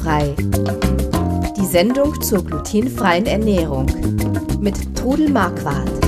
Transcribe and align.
Glutenfrei. 0.00 0.34
Die 1.56 1.66
Sendung 1.66 2.20
zur 2.22 2.44
glutenfreien 2.44 3.26
Ernährung 3.26 3.86
mit 4.60 4.96
Trudel 4.96 5.28
Marquardt. 5.28 6.04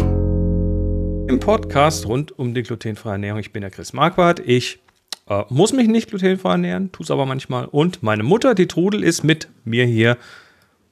Im 1.29 1.38
Podcast 1.38 2.06
rund 2.06 2.38
um 2.38 2.54
die 2.54 2.63
glutenfreie 2.63 3.13
Ernährung. 3.13 3.40
Ich 3.40 3.53
bin 3.53 3.60
der 3.60 3.71
Chris 3.71 3.92
Marquardt. 3.92 4.40
Ich 4.40 4.81
äh, 5.28 5.44
muss 5.51 5.72
mich 5.72 5.88
nicht 5.88 6.08
glutenfrei 6.08 6.53
ernähren, 6.53 6.90
tue 6.92 7.04
es 7.04 7.10
aber 7.10 7.26
manchmal. 7.26 7.67
Und 7.67 8.03
meine 8.03 8.22
Mutter, 8.22 8.54
die 8.54 8.67
Trudel, 8.67 9.04
ist 9.04 9.24
mit 9.24 9.49
mir 9.65 9.85
hier 9.85 10.17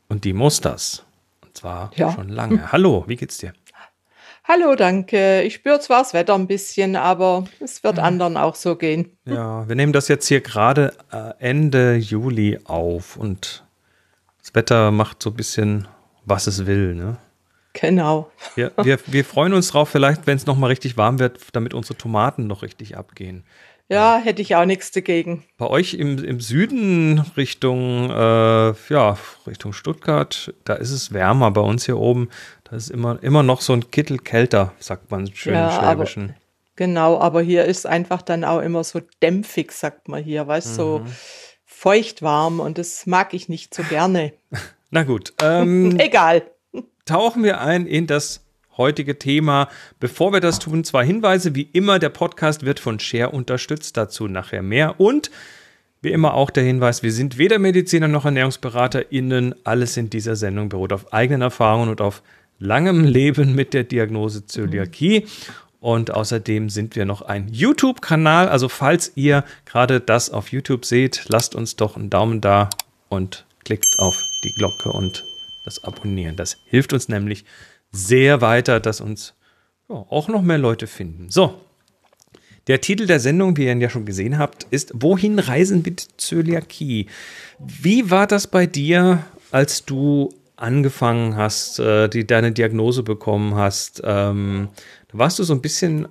und 0.08 0.24
die 0.24 0.34
muss 0.34 0.60
das. 0.60 1.04
Und 1.42 1.56
zwar 1.56 1.90
ja. 1.96 2.12
schon 2.12 2.28
lange. 2.28 2.70
Hallo, 2.70 3.04
wie 3.06 3.16
geht's 3.16 3.38
dir? 3.38 3.54
Hallo, 4.52 4.74
danke. 4.74 5.42
Ich 5.42 5.54
spüre 5.54 5.78
zwar 5.78 6.02
das 6.02 6.12
Wetter 6.12 6.34
ein 6.34 6.48
bisschen, 6.48 6.96
aber 6.96 7.44
es 7.60 7.84
wird 7.84 8.00
anderen 8.00 8.36
auch 8.36 8.56
so 8.56 8.74
gehen. 8.74 9.16
Ja, 9.24 9.68
wir 9.68 9.76
nehmen 9.76 9.92
das 9.92 10.08
jetzt 10.08 10.26
hier 10.26 10.40
gerade 10.40 10.92
äh, 11.12 11.34
Ende 11.38 11.94
Juli 11.94 12.58
auf 12.64 13.16
und 13.16 13.64
das 14.40 14.52
Wetter 14.52 14.90
macht 14.90 15.22
so 15.22 15.30
ein 15.30 15.36
bisschen, 15.36 15.86
was 16.24 16.48
es 16.48 16.66
will, 16.66 16.96
ne? 16.96 17.18
Genau. 17.74 18.32
Wir, 18.56 18.72
wir, 18.82 18.98
wir 19.06 19.24
freuen 19.24 19.54
uns 19.54 19.68
drauf, 19.68 19.88
vielleicht, 19.88 20.26
wenn 20.26 20.36
es 20.36 20.46
nochmal 20.46 20.70
richtig 20.70 20.96
warm 20.96 21.20
wird, 21.20 21.38
damit 21.52 21.72
unsere 21.72 21.96
Tomaten 21.96 22.48
noch 22.48 22.62
richtig 22.62 22.96
abgehen. 22.96 23.44
Ja, 23.90 24.18
hätte 24.22 24.40
ich 24.40 24.54
auch 24.54 24.66
nichts 24.66 24.92
dagegen. 24.92 25.42
Bei 25.58 25.66
euch 25.66 25.94
im, 25.94 26.22
im 26.22 26.40
Süden 26.40 27.18
Richtung, 27.36 28.08
äh, 28.08 28.72
ja, 28.88 29.18
Richtung 29.48 29.72
Stuttgart, 29.72 30.54
da 30.62 30.74
ist 30.74 30.92
es 30.92 31.12
wärmer. 31.12 31.50
Bei 31.50 31.60
uns 31.60 31.86
hier 31.86 31.98
oben, 31.98 32.28
da 32.62 32.76
ist 32.76 32.88
immer, 32.88 33.20
immer 33.20 33.42
noch 33.42 33.60
so 33.60 33.72
ein 33.72 33.90
Kittel 33.90 34.18
kälter, 34.18 34.72
sagt 34.78 35.10
man 35.10 35.26
schön 35.34 35.54
ja, 35.54 35.68
im 35.68 35.82
Schwäbischen. 35.82 36.24
Aber, 36.24 36.34
genau, 36.76 37.18
aber 37.18 37.42
hier 37.42 37.64
ist 37.64 37.84
einfach 37.84 38.22
dann 38.22 38.44
auch 38.44 38.60
immer 38.60 38.84
so 38.84 39.00
dämpfig, 39.22 39.72
sagt 39.72 40.06
man 40.06 40.22
hier, 40.22 40.46
weißt 40.46 40.78
du, 40.78 40.82
mhm. 41.00 41.06
so 41.06 41.12
feucht 41.64 42.22
warm 42.22 42.60
und 42.60 42.78
das 42.78 43.06
mag 43.06 43.34
ich 43.34 43.48
nicht 43.48 43.74
so 43.74 43.82
gerne. 43.82 44.32
Na 44.90 45.02
gut. 45.02 45.34
Ähm, 45.42 45.96
Egal. 45.98 46.42
Tauchen 47.06 47.42
wir 47.42 47.60
ein 47.60 47.86
in 47.86 48.06
das 48.06 48.44
heutige 48.80 49.18
Thema. 49.18 49.68
Bevor 50.00 50.32
wir 50.32 50.40
das 50.40 50.58
tun, 50.58 50.82
zwei 50.82 51.04
Hinweise. 51.04 51.54
Wie 51.54 51.68
immer, 51.72 51.98
der 51.98 52.08
Podcast 52.08 52.64
wird 52.64 52.80
von 52.80 52.98
Share 52.98 53.30
unterstützt, 53.30 53.96
dazu 53.96 54.26
nachher 54.26 54.62
mehr. 54.62 54.98
Und 54.98 55.30
wie 56.02 56.12
immer 56.12 56.32
auch 56.32 56.48
der 56.50 56.64
Hinweis, 56.64 57.02
wir 57.02 57.12
sind 57.12 57.36
weder 57.36 57.58
Mediziner 57.58 58.08
noch 58.08 58.24
ErnährungsberaterInnen. 58.24 59.54
Alles 59.64 59.98
in 59.98 60.08
dieser 60.08 60.34
Sendung 60.34 60.70
beruht 60.70 60.94
auf 60.94 61.12
eigenen 61.12 61.42
Erfahrungen 61.42 61.90
und 61.90 62.00
auf 62.00 62.22
langem 62.58 63.04
Leben 63.04 63.54
mit 63.54 63.74
der 63.74 63.84
Diagnose 63.84 64.46
Zöliakie. 64.46 65.26
Und 65.78 66.10
außerdem 66.10 66.70
sind 66.70 66.96
wir 66.96 67.04
noch 67.04 67.20
ein 67.22 67.48
YouTube-Kanal. 67.52 68.48
Also 68.48 68.70
falls 68.70 69.12
ihr 69.14 69.44
gerade 69.66 70.00
das 70.00 70.30
auf 70.30 70.52
YouTube 70.52 70.86
seht, 70.86 71.26
lasst 71.28 71.54
uns 71.54 71.76
doch 71.76 71.96
einen 71.96 72.08
Daumen 72.08 72.40
da 72.40 72.70
und 73.10 73.44
klickt 73.64 73.98
auf 73.98 74.16
die 74.42 74.52
Glocke 74.52 74.90
und 74.90 75.22
das 75.66 75.84
Abonnieren. 75.84 76.36
Das 76.36 76.56
hilft 76.64 76.94
uns 76.94 77.08
nämlich 77.08 77.44
sehr 77.92 78.40
weiter, 78.40 78.80
dass 78.80 79.00
uns 79.00 79.34
ja, 79.88 79.96
auch 79.96 80.28
noch 80.28 80.42
mehr 80.42 80.58
Leute 80.58 80.86
finden. 80.86 81.28
So, 81.30 81.60
der 82.66 82.80
Titel 82.80 83.06
der 83.06 83.20
Sendung, 83.20 83.56
wie 83.56 83.64
ihr 83.64 83.72
ihn 83.72 83.80
ja 83.80 83.90
schon 83.90 84.06
gesehen 84.06 84.38
habt, 84.38 84.66
ist 84.70 84.92
Wohin 84.94 85.38
reisen 85.38 85.82
mit 85.84 86.06
Zöliakie? 86.18 87.06
Wie 87.58 88.10
war 88.10 88.26
das 88.26 88.46
bei 88.46 88.66
dir, 88.66 89.24
als 89.50 89.84
du 89.84 90.28
angefangen 90.56 91.36
hast, 91.36 91.80
äh, 91.80 92.08
die 92.08 92.26
deine 92.26 92.52
Diagnose 92.52 93.02
bekommen 93.02 93.54
hast? 93.54 94.02
Ähm, 94.04 94.68
da 95.08 95.18
warst 95.18 95.38
du 95.38 95.42
so 95.42 95.54
ein 95.54 95.62
bisschen 95.62 96.06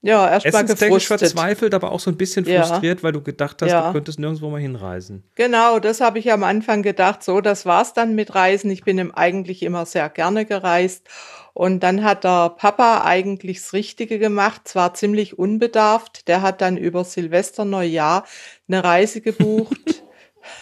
ja, 0.00 0.30
erstmal 0.30 0.64
gefrustet. 0.64 1.20
verzweifelt, 1.20 1.74
aber 1.74 1.90
auch 1.90 2.00
so 2.00 2.10
ein 2.10 2.16
bisschen 2.16 2.44
frustriert, 2.44 2.98
ja. 2.98 3.02
weil 3.02 3.12
du 3.12 3.20
gedacht 3.20 3.60
hast, 3.62 3.70
ja. 3.70 3.88
du 3.88 3.92
könntest 3.92 4.18
nirgendwo 4.18 4.48
mal 4.48 4.60
hinreisen. 4.60 5.24
Genau, 5.34 5.80
das 5.80 6.00
habe 6.00 6.18
ich 6.18 6.30
am 6.30 6.44
Anfang 6.44 6.82
gedacht. 6.82 7.22
So, 7.22 7.40
das 7.40 7.66
war's 7.66 7.94
dann 7.94 8.14
mit 8.14 8.34
Reisen. 8.34 8.70
Ich 8.70 8.84
bin 8.84 9.10
eigentlich 9.12 9.62
immer 9.62 9.86
sehr 9.86 10.08
gerne 10.08 10.44
gereist. 10.44 11.08
Und 11.52 11.80
dann 11.80 12.04
hat 12.04 12.22
der 12.22 12.50
Papa 12.50 13.02
eigentlich 13.04 13.60
das 13.60 13.72
Richtige 13.72 14.20
gemacht, 14.20 14.68
zwar 14.68 14.94
ziemlich 14.94 15.38
unbedarft. 15.38 16.28
Der 16.28 16.42
hat 16.42 16.60
dann 16.60 16.76
über 16.76 17.02
Silvester 17.02 17.64
Neujahr 17.64 18.24
eine 18.68 18.84
Reise 18.84 19.20
gebucht 19.20 20.04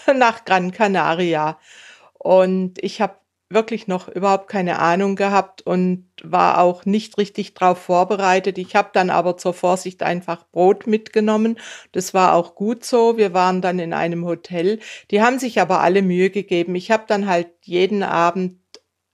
nach 0.14 0.44
Gran 0.44 0.72
Canaria. 0.72 1.58
Und 2.14 2.82
ich 2.82 3.00
habe 3.00 3.16
wirklich 3.48 3.86
noch 3.86 4.08
überhaupt 4.08 4.48
keine 4.48 4.80
Ahnung 4.80 5.14
gehabt 5.14 5.62
und 5.62 6.08
war 6.22 6.58
auch 6.60 6.84
nicht 6.84 7.16
richtig 7.16 7.54
darauf 7.54 7.78
vorbereitet. 7.78 8.58
Ich 8.58 8.74
habe 8.74 8.90
dann 8.92 9.08
aber 9.10 9.36
zur 9.36 9.54
Vorsicht 9.54 10.02
einfach 10.02 10.46
Brot 10.50 10.86
mitgenommen. 10.86 11.58
Das 11.92 12.12
war 12.12 12.34
auch 12.34 12.54
gut 12.54 12.84
so. 12.84 13.16
Wir 13.16 13.34
waren 13.34 13.62
dann 13.62 13.78
in 13.78 13.92
einem 13.92 14.24
Hotel. 14.24 14.80
Die 15.10 15.22
haben 15.22 15.38
sich 15.38 15.60
aber 15.60 15.80
alle 15.80 16.02
Mühe 16.02 16.30
gegeben. 16.30 16.74
Ich 16.74 16.90
habe 16.90 17.04
dann 17.06 17.28
halt 17.28 17.48
jeden 17.62 18.02
Abend 18.02 18.58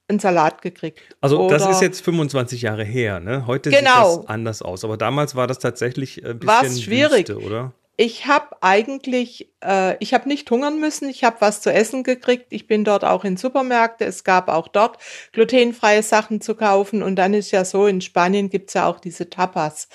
einen 0.07 0.19
Salat 0.19 0.61
gekriegt. 0.61 0.99
Also 1.21 1.39
Oder 1.39 1.57
das 1.57 1.69
ist 1.69 1.81
jetzt 1.81 2.03
25 2.03 2.63
Jahre 2.63 2.83
her, 2.83 3.19
ne? 3.19 3.45
Heute 3.47 3.69
genau. 3.69 4.11
sieht 4.11 4.23
das 4.23 4.29
anders 4.29 4.61
aus. 4.61 4.83
Aber 4.83 4.97
damals 4.97 5.35
war 5.35 5.47
das 5.47 5.59
tatsächlich 5.59 6.25
ein 6.25 6.39
bisschen 6.39 6.47
War's 6.47 6.81
schwierig, 6.81 7.29
Wüste, 7.29 7.39
oder? 7.39 7.73
Ich 7.95 8.25
habe 8.25 8.57
eigentlich, 8.61 9.51
äh, 9.63 9.95
ich 9.99 10.13
habe 10.13 10.27
nicht 10.27 10.49
hungern 10.49 10.79
müssen, 10.79 11.09
ich 11.09 11.23
habe 11.23 11.37
was 11.39 11.61
zu 11.61 11.71
essen 11.71 12.03
gekriegt. 12.03 12.47
Ich 12.49 12.65
bin 12.65 12.83
dort 12.83 13.03
auch 13.05 13.23
in 13.23 13.37
Supermärkte, 13.37 14.05
es 14.05 14.23
gab 14.23 14.49
auch 14.49 14.67
dort 14.67 14.97
glutenfreie 15.31 16.01
Sachen 16.01 16.41
zu 16.41 16.55
kaufen. 16.55 17.03
Und 17.03 17.17
dann 17.17 17.33
ist 17.33 17.51
ja 17.51 17.65
so, 17.65 17.85
in 17.85 18.01
Spanien 18.01 18.49
gibt's 18.49 18.73
ja 18.73 18.87
auch 18.87 18.99
diese 18.99 19.29
Tapas. 19.29 19.89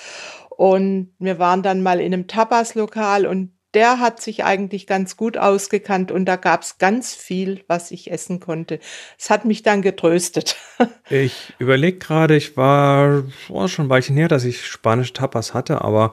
Und 0.50 1.12
wir 1.18 1.38
waren 1.38 1.62
dann 1.62 1.82
mal 1.82 2.00
in 2.00 2.12
einem 2.12 2.28
Tapas-Lokal 2.28 3.26
und 3.26 3.52
der 3.74 4.00
hat 4.00 4.22
sich 4.22 4.44
eigentlich 4.44 4.86
ganz 4.86 5.16
gut 5.16 5.36
ausgekannt 5.36 6.10
und 6.10 6.24
da 6.24 6.36
gab's 6.36 6.78
ganz 6.78 7.14
viel, 7.14 7.64
was 7.68 7.90
ich 7.90 8.10
essen 8.10 8.40
konnte. 8.40 8.80
Es 9.18 9.28
hat 9.28 9.44
mich 9.44 9.62
dann 9.62 9.82
getröstet. 9.82 10.56
Ich 11.10 11.54
überlege 11.58 11.98
gerade, 11.98 12.36
ich 12.36 12.58
war 12.58 13.24
oh, 13.48 13.66
schon 13.66 13.86
ein 13.86 13.88
Weilchen 13.88 14.14
her, 14.16 14.28
dass 14.28 14.44
ich 14.44 14.66
spanische 14.66 15.14
Tapas 15.14 15.54
hatte, 15.54 15.80
aber 15.80 16.12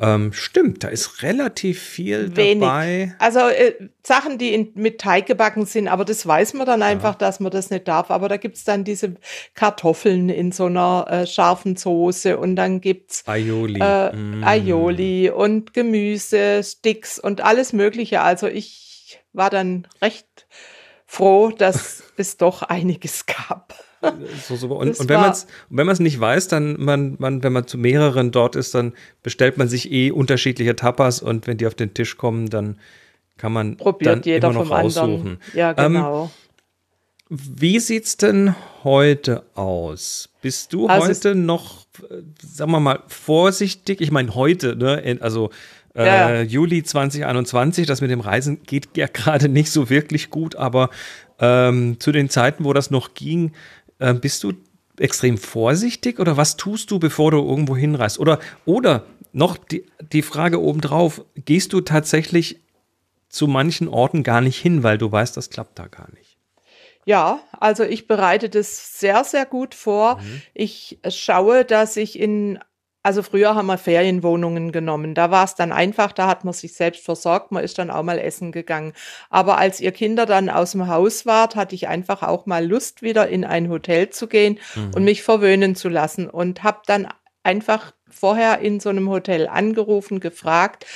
ähm, 0.00 0.32
stimmt, 0.32 0.82
da 0.82 0.88
ist 0.88 1.22
relativ 1.22 1.80
viel 1.80 2.36
Wenig. 2.36 2.60
dabei. 2.60 3.14
Also 3.20 3.38
äh, 3.40 3.74
Sachen, 4.02 4.38
die 4.38 4.52
in, 4.52 4.72
mit 4.74 5.00
Teig 5.00 5.26
gebacken 5.26 5.66
sind, 5.66 5.86
aber 5.86 6.04
das 6.04 6.26
weiß 6.26 6.54
man 6.54 6.66
dann 6.66 6.82
einfach, 6.82 7.12
ja. 7.12 7.18
dass 7.18 7.38
man 7.38 7.52
das 7.52 7.70
nicht 7.70 7.86
darf. 7.86 8.10
Aber 8.10 8.28
da 8.28 8.36
gibt's 8.36 8.64
dann 8.64 8.82
diese 8.82 9.14
Kartoffeln 9.54 10.30
in 10.30 10.50
so 10.50 10.66
einer 10.66 11.06
äh, 11.08 11.26
scharfen 11.26 11.76
Soße 11.76 12.36
und 12.36 12.56
dann 12.56 12.80
gibt's 12.80 13.22
Aioli. 13.26 13.80
Äh, 13.80 14.14
mm. 14.14 14.44
Aioli 14.44 15.30
und 15.30 15.74
Gemüse, 15.74 16.62
Sticks 16.64 17.20
und 17.20 17.42
alles 17.42 17.72
Mögliche. 17.72 18.20
Also 18.20 18.48
ich 18.48 19.20
war 19.32 19.48
dann 19.48 19.86
recht 20.02 20.48
froh, 21.06 21.50
dass 21.50 22.02
es 22.16 22.36
doch 22.36 22.62
einiges 22.62 23.26
gab. 23.26 23.74
So, 24.46 24.56
so. 24.56 24.68
Und, 24.68 24.98
und, 24.98 25.08
wenn 25.08 25.20
man 25.20 25.30
es 25.30 25.46
wenn 25.70 25.86
man 25.86 25.92
es 25.92 26.00
nicht 26.00 26.18
weiß, 26.18 26.48
dann 26.48 26.80
man, 26.80 27.16
man, 27.18 27.42
wenn 27.42 27.52
man 27.52 27.66
zu 27.66 27.78
mehreren 27.78 28.30
dort 28.30 28.56
ist, 28.56 28.74
dann 28.74 28.92
bestellt 29.22 29.58
man 29.58 29.68
sich 29.68 29.90
eh 29.90 30.10
unterschiedliche 30.10 30.76
Tapas 30.76 31.22
und 31.22 31.46
wenn 31.46 31.56
die 31.56 31.66
auf 31.66 31.74
den 31.74 31.94
Tisch 31.94 32.16
kommen, 32.16 32.50
dann 32.50 32.78
kann 33.36 33.52
man 33.52 33.76
Probiert 33.76 34.16
dann 34.16 34.22
jeder 34.22 34.48
immer 34.48 34.60
noch 34.60 34.68
vom 34.68 34.76
raussuchen. 34.76 35.10
Anderen. 35.10 35.38
Ja, 35.54 35.72
genau. 35.72 36.24
Ähm, 36.24 36.30
wie 37.30 37.80
sieht's 37.80 38.16
denn 38.16 38.54
heute 38.84 39.44
aus? 39.54 40.28
Bist 40.42 40.72
du 40.72 40.88
also 40.88 41.08
heute 41.08 41.34
noch, 41.34 41.86
sagen 42.42 42.70
wir 42.70 42.80
mal, 42.80 43.02
vorsichtig? 43.08 44.00
Ich 44.00 44.10
meine, 44.10 44.34
heute, 44.34 44.76
ne? 44.76 45.18
Also 45.20 45.50
äh, 45.94 46.06
ja. 46.06 46.42
Juli 46.42 46.82
2021, 46.82 47.86
das 47.86 48.00
mit 48.00 48.10
dem 48.10 48.20
Reisen 48.20 48.62
geht 48.64 48.96
ja 48.96 49.06
gerade 49.12 49.48
nicht 49.48 49.70
so 49.70 49.90
wirklich 49.90 50.30
gut, 50.30 50.56
aber 50.56 50.90
ähm, 51.38 51.98
zu 51.98 52.12
den 52.12 52.28
Zeiten, 52.28 52.64
wo 52.64 52.72
das 52.72 52.90
noch 52.90 53.14
ging, 53.14 53.52
äh, 54.04 54.14
bist 54.14 54.44
du 54.44 54.52
extrem 54.98 55.38
vorsichtig 55.38 56.20
oder 56.20 56.36
was 56.36 56.56
tust 56.56 56.90
du, 56.90 56.98
bevor 56.98 57.30
du 57.30 57.38
irgendwo 57.38 57.76
hinreist? 57.76 58.18
Oder, 58.18 58.38
oder 58.64 59.04
noch 59.32 59.56
die, 59.56 59.86
die 60.12 60.22
Frage 60.22 60.60
obendrauf, 60.60 61.24
gehst 61.34 61.72
du 61.72 61.80
tatsächlich 61.80 62.60
zu 63.28 63.48
manchen 63.48 63.88
Orten 63.88 64.22
gar 64.22 64.40
nicht 64.40 64.60
hin, 64.60 64.82
weil 64.82 64.98
du 64.98 65.10
weißt, 65.10 65.36
das 65.36 65.50
klappt 65.50 65.78
da 65.78 65.88
gar 65.88 66.08
nicht? 66.12 66.38
Ja, 67.04 67.40
also 67.58 67.82
ich 67.82 68.06
bereite 68.06 68.48
das 68.48 68.98
sehr, 68.98 69.24
sehr 69.24 69.44
gut 69.44 69.74
vor. 69.74 70.18
Mhm. 70.18 70.42
Ich 70.54 70.98
schaue, 71.08 71.64
dass 71.64 71.96
ich 71.96 72.18
in 72.18 72.58
also 73.04 73.22
früher 73.22 73.54
haben 73.54 73.66
wir 73.66 73.76
Ferienwohnungen 73.76 74.72
genommen. 74.72 75.14
Da 75.14 75.30
war 75.30 75.44
es 75.44 75.54
dann 75.54 75.72
einfach, 75.72 76.10
da 76.10 76.26
hat 76.26 76.44
man 76.44 76.54
sich 76.54 76.72
selbst 76.72 77.04
versorgt, 77.04 77.52
man 77.52 77.62
ist 77.62 77.78
dann 77.78 77.90
auch 77.90 78.02
mal 78.02 78.18
essen 78.18 78.50
gegangen. 78.50 78.94
Aber 79.28 79.58
als 79.58 79.78
ihr 79.78 79.92
Kinder 79.92 80.24
dann 80.24 80.48
aus 80.48 80.72
dem 80.72 80.88
Haus 80.88 81.26
wart, 81.26 81.54
hatte 81.54 81.74
ich 81.74 81.86
einfach 81.86 82.22
auch 82.22 82.46
mal 82.46 82.66
Lust, 82.66 83.02
wieder 83.02 83.28
in 83.28 83.44
ein 83.44 83.68
Hotel 83.68 84.08
zu 84.08 84.26
gehen 84.26 84.58
mhm. 84.74 84.92
und 84.94 85.04
mich 85.04 85.22
verwöhnen 85.22 85.76
zu 85.76 85.90
lassen. 85.90 86.30
Und 86.30 86.62
habe 86.62 86.80
dann 86.86 87.06
einfach 87.42 87.92
vorher 88.08 88.60
in 88.60 88.80
so 88.80 88.88
einem 88.88 89.10
Hotel 89.10 89.48
angerufen, 89.48 90.18
gefragt, 90.18 90.86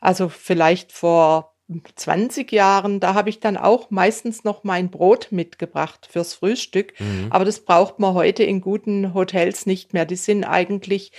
also 0.00 0.28
vielleicht 0.28 0.92
vor 0.92 1.56
20 1.96 2.50
Jahren, 2.50 2.98
da 2.98 3.12
habe 3.14 3.28
ich 3.28 3.40
dann 3.40 3.58
auch 3.58 3.90
meistens 3.90 4.42
noch 4.42 4.64
mein 4.64 4.90
Brot 4.90 5.28
mitgebracht 5.30 6.08
fürs 6.10 6.32
Frühstück. 6.34 6.98
Mhm. 6.98 7.26
Aber 7.30 7.44
das 7.44 7.60
braucht 7.60 7.98
man 7.98 8.14
heute 8.14 8.42
in 8.42 8.62
guten 8.62 9.12
Hotels 9.12 9.66
nicht 9.66 9.92
mehr. 9.92 10.06
Die 10.06 10.16
sind 10.16 10.44
eigentlich 10.44 11.12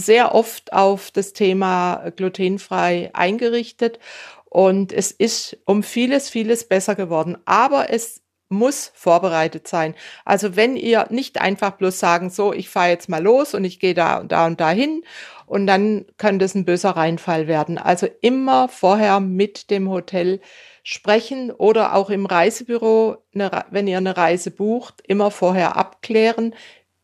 sehr 0.00 0.34
oft 0.34 0.72
auf 0.72 1.10
das 1.10 1.32
Thema 1.32 2.10
glutenfrei 2.16 3.10
eingerichtet 3.12 3.98
und 4.46 4.92
es 4.92 5.12
ist 5.12 5.58
um 5.64 5.82
vieles, 5.82 6.28
vieles 6.28 6.66
besser 6.66 6.94
geworden. 6.96 7.38
Aber 7.44 7.90
es 7.90 8.20
muss 8.50 8.90
vorbereitet 8.94 9.68
sein. 9.68 9.94
Also 10.24 10.56
wenn 10.56 10.76
ihr 10.76 11.06
nicht 11.10 11.40
einfach 11.40 11.72
bloß 11.72 12.00
sagen, 12.00 12.30
so, 12.30 12.52
ich 12.52 12.68
fahre 12.68 12.88
jetzt 12.90 13.08
mal 13.08 13.22
los 13.22 13.54
und 13.54 13.64
ich 13.64 13.78
gehe 13.78 13.94
da 13.94 14.18
und 14.18 14.32
da 14.32 14.46
und 14.46 14.60
da 14.60 14.70
hin 14.70 15.04
und 15.46 15.68
dann 15.68 16.04
kann 16.18 16.40
das 16.40 16.56
ein 16.56 16.64
böser 16.64 16.90
Reinfall 16.90 17.46
werden. 17.46 17.78
Also 17.78 18.08
immer 18.20 18.68
vorher 18.68 19.20
mit 19.20 19.70
dem 19.70 19.88
Hotel 19.88 20.40
sprechen 20.82 21.52
oder 21.52 21.94
auch 21.94 22.10
im 22.10 22.26
Reisebüro, 22.26 23.18
eine, 23.34 23.64
wenn 23.70 23.86
ihr 23.86 23.98
eine 23.98 24.16
Reise 24.16 24.50
bucht, 24.50 25.00
immer 25.06 25.30
vorher 25.30 25.76
abklären, 25.76 26.54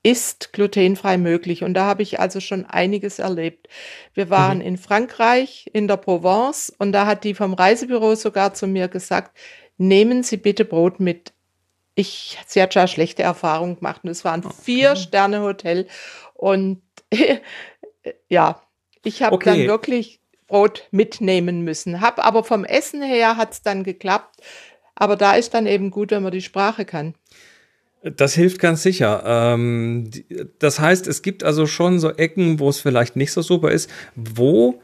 ist 0.06 0.52
glutenfrei 0.52 1.18
möglich. 1.18 1.64
Und 1.64 1.74
da 1.74 1.86
habe 1.86 2.04
ich 2.04 2.20
also 2.20 2.38
schon 2.38 2.64
einiges 2.64 3.18
erlebt. 3.18 3.68
Wir 4.14 4.30
waren 4.30 4.58
mhm. 4.58 4.64
in 4.64 4.78
Frankreich, 4.78 5.68
in 5.72 5.88
der 5.88 5.96
Provence, 5.96 6.72
und 6.78 6.92
da 6.92 7.06
hat 7.06 7.24
die 7.24 7.34
vom 7.34 7.54
Reisebüro 7.54 8.14
sogar 8.14 8.54
zu 8.54 8.68
mir 8.68 8.86
gesagt, 8.86 9.36
nehmen 9.78 10.22
Sie 10.22 10.36
bitte 10.36 10.64
Brot 10.64 11.00
mit. 11.00 11.32
Ich, 11.96 12.38
sie 12.46 12.62
hat 12.62 12.72
schon 12.72 12.86
schlechte 12.86 13.24
Erfahrungen 13.24 13.76
gemacht 13.76 14.02
und 14.04 14.10
es 14.10 14.24
war 14.24 14.34
ein 14.34 14.44
okay. 14.44 14.54
Vier-Sterne-Hotel. 14.62 15.88
Und 16.34 16.82
ja, 18.28 18.62
ich 19.02 19.24
habe 19.24 19.34
okay. 19.34 19.58
dann 19.58 19.66
wirklich 19.66 20.20
Brot 20.46 20.86
mitnehmen 20.92 21.62
müssen. 21.62 22.00
Hab 22.00 22.24
aber 22.24 22.44
vom 22.44 22.64
Essen 22.64 23.02
her 23.02 23.36
hat 23.36 23.54
es 23.54 23.62
dann 23.62 23.82
geklappt. 23.82 24.36
Aber 24.94 25.16
da 25.16 25.34
ist 25.34 25.52
dann 25.52 25.66
eben 25.66 25.90
gut, 25.90 26.12
wenn 26.12 26.22
man 26.22 26.30
die 26.30 26.42
Sprache 26.42 26.84
kann. 26.84 27.16
Das 28.14 28.34
hilft 28.34 28.60
ganz 28.60 28.82
sicher. 28.82 29.22
Ähm, 29.26 30.10
das 30.58 30.78
heißt, 30.78 31.06
es 31.06 31.22
gibt 31.22 31.42
also 31.42 31.66
schon 31.66 31.98
so 31.98 32.10
Ecken, 32.10 32.60
wo 32.60 32.68
es 32.68 32.80
vielleicht 32.80 33.16
nicht 33.16 33.32
so 33.32 33.42
super 33.42 33.70
ist. 33.70 33.90
Wo 34.14 34.80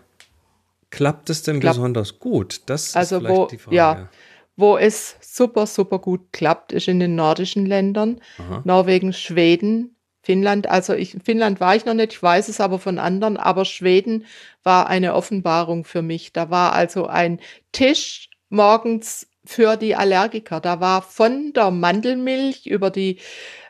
klappt 0.90 1.30
es 1.30 1.42
denn 1.42 1.60
klappt. 1.60 1.76
besonders 1.76 2.19
gut? 2.19 2.62
Das 2.66 2.96
also 2.96 3.16
ist 3.16 3.22
vielleicht 3.22 3.36
wo, 3.36 3.46
die 3.46 3.58
Frage. 3.58 3.76
Ja, 3.76 4.08
wo 4.56 4.76
es 4.76 5.16
super, 5.20 5.66
super 5.66 5.98
gut 5.98 6.32
klappt, 6.32 6.72
ist 6.72 6.88
in 6.88 7.00
den 7.00 7.14
nordischen 7.14 7.64
Ländern. 7.66 8.20
Aha. 8.38 8.62
Norwegen, 8.64 9.12
Schweden, 9.12 9.96
Finnland. 10.22 10.68
Also 10.68 10.94
ich, 10.94 11.16
Finnland 11.25 11.60
war 11.60 11.75
ich 11.75 11.84
noch 11.84 11.94
nicht, 11.94 12.12
ich 12.12 12.22
weiß 12.22 12.48
es 12.48 12.60
aber 12.60 12.78
von 12.78 12.98
anderen, 12.98 13.36
aber 13.36 13.64
Schweden 13.64 14.26
war 14.62 14.88
eine 14.88 15.14
Offenbarung 15.14 15.84
für 15.84 16.02
mich. 16.02 16.32
Da 16.32 16.50
war 16.50 16.72
also 16.75 17.06
ein 17.06 17.40
Tisch 17.72 18.28
morgens 18.50 19.26
für 19.44 19.76
die 19.76 19.94
Allergiker. 19.94 20.60
Da 20.60 20.80
war 20.80 21.02
von 21.02 21.52
der 21.52 21.70
Mandelmilch 21.70 22.66
über 22.66 22.90
die 22.90 23.18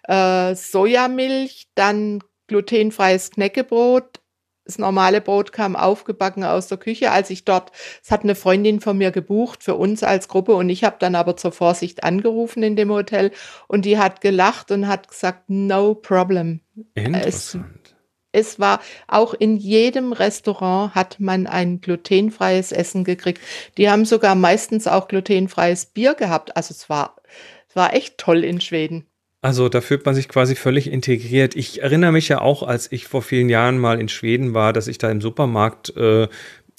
äh, 0.05 0.55
Sojamilch, 0.55 1.69
dann 1.75 2.23
glutenfreies 2.47 3.31
Knäckebrot. 3.31 4.21
Das 4.65 4.79
normale 4.79 5.21
Brot 5.21 5.53
kam 5.53 5.75
aufgebacken 5.75 6.45
aus 6.45 6.69
der 6.69 6.79
Küche, 6.79 7.11
als 7.11 7.31
ich 7.31 7.45
dort, 7.45 7.73
es 8.03 8.13
hat 8.13 8.23
eine 8.23 8.37
Freundin 8.37 8.81
von 8.81 8.97
mir 8.97 9.11
gebucht 9.11 9.65
für 9.65 9.75
uns 9.75 10.05
als 10.05 10.29
Gruppe 10.29 10.55
und 10.55 10.69
ich 10.69 10.85
habe 10.85 10.97
dann 11.01 11.17
aber 11.17 11.37
zur 11.37 11.51
Vorsicht 11.51 12.05
angerufen 12.05 12.63
in 12.63 12.77
dem 12.77 12.91
Hotel 12.91 13.33
und 13.67 13.85
die 13.85 13.99
hat 13.99 14.21
gelacht 14.21 14.71
und 14.71 14.87
hat 14.87 15.09
gesagt, 15.09 15.51
no 15.51 15.97
problem. 15.97 16.61
Interessant. 16.95 17.65
Es 17.85 17.92
war 18.59 18.81
auch 19.09 19.35
in 19.35 19.57
jedem 19.57 20.13
Restaurant 20.13 20.95
hat 20.95 21.21
man 21.21 21.47
ein 21.47 21.81
glutenfreies 21.81 22.73
Essen 22.73 23.05
gekriegt. 23.05 23.41
Die 23.77 23.91
haben 23.91 24.05
sogar 24.05 24.35
meistens 24.35 24.87
auch 24.87 25.09
glutenfreies 25.09 25.87
Bier 25.87 26.15
gehabt. 26.15 26.57
Also 26.57 26.73
es 26.73 26.89
war, 26.89 27.17
es 27.69 27.77
war 27.77 27.95
echt 27.95 28.19
toll 28.19 28.45
in 28.45 28.61
Schweden. 28.61 29.07
Also 29.45 29.69
da 29.69 29.81
fühlt 29.81 30.07
man 30.07 30.15
sich 30.15 30.29
quasi 30.29 30.55
völlig 30.55 30.89
integriert. 30.89 31.57
Ich 31.57 31.83
erinnere 31.83 32.13
mich 32.13 32.29
ja 32.29 32.41
auch, 32.41 32.63
als 32.63 32.91
ich 32.93 33.09
vor 33.09 33.23
vielen 33.23 33.49
Jahren 33.49 33.77
mal 33.77 34.01
in 34.01 34.09
Schweden 34.09 34.55
war, 34.55 34.73
dass 34.73 34.87
ich 34.87 34.99
da 34.99 35.11
im 35.11 35.21
Supermarkt 35.21 35.97
äh, 35.97 36.29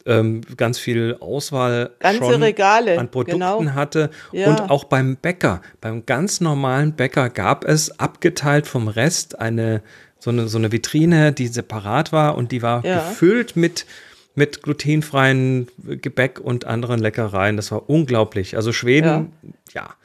ähm, 0.05 0.41
ganz 0.57 0.79
viel 0.79 1.17
Auswahl 1.19 1.91
Regale, 2.01 2.97
an 2.97 3.09
Produkten 3.11 3.39
genau. 3.39 3.65
hatte. 3.73 4.09
Ja. 4.31 4.47
Und 4.47 4.69
auch 4.69 4.85
beim 4.85 5.17
Bäcker, 5.17 5.61
beim 5.81 6.05
ganz 6.05 6.41
normalen 6.41 6.93
Bäcker 6.93 7.29
gab 7.29 7.65
es 7.65 7.99
abgeteilt 7.99 8.67
vom 8.67 8.87
Rest 8.87 9.39
eine 9.39 9.81
so 10.23 10.29
eine, 10.29 10.47
so 10.47 10.57
eine 10.57 10.71
Vitrine, 10.71 11.33
die 11.33 11.47
separat 11.47 12.13
war 12.13 12.37
und 12.37 12.53
die 12.53 12.61
war 12.61 12.85
ja. 12.85 13.09
gefüllt 13.09 13.57
mit, 13.57 13.85
mit 14.35 14.63
glutenfreien 14.63 15.67
Gebäck 15.77 16.39
und 16.39 16.63
anderen 16.63 17.01
Leckereien. 17.01 17.57
Das 17.57 17.73
war 17.73 17.89
unglaublich. 17.89 18.55
Also 18.55 18.71
Schweden, 18.71 19.33
ja. 19.73 19.81
Ja, 19.81 19.95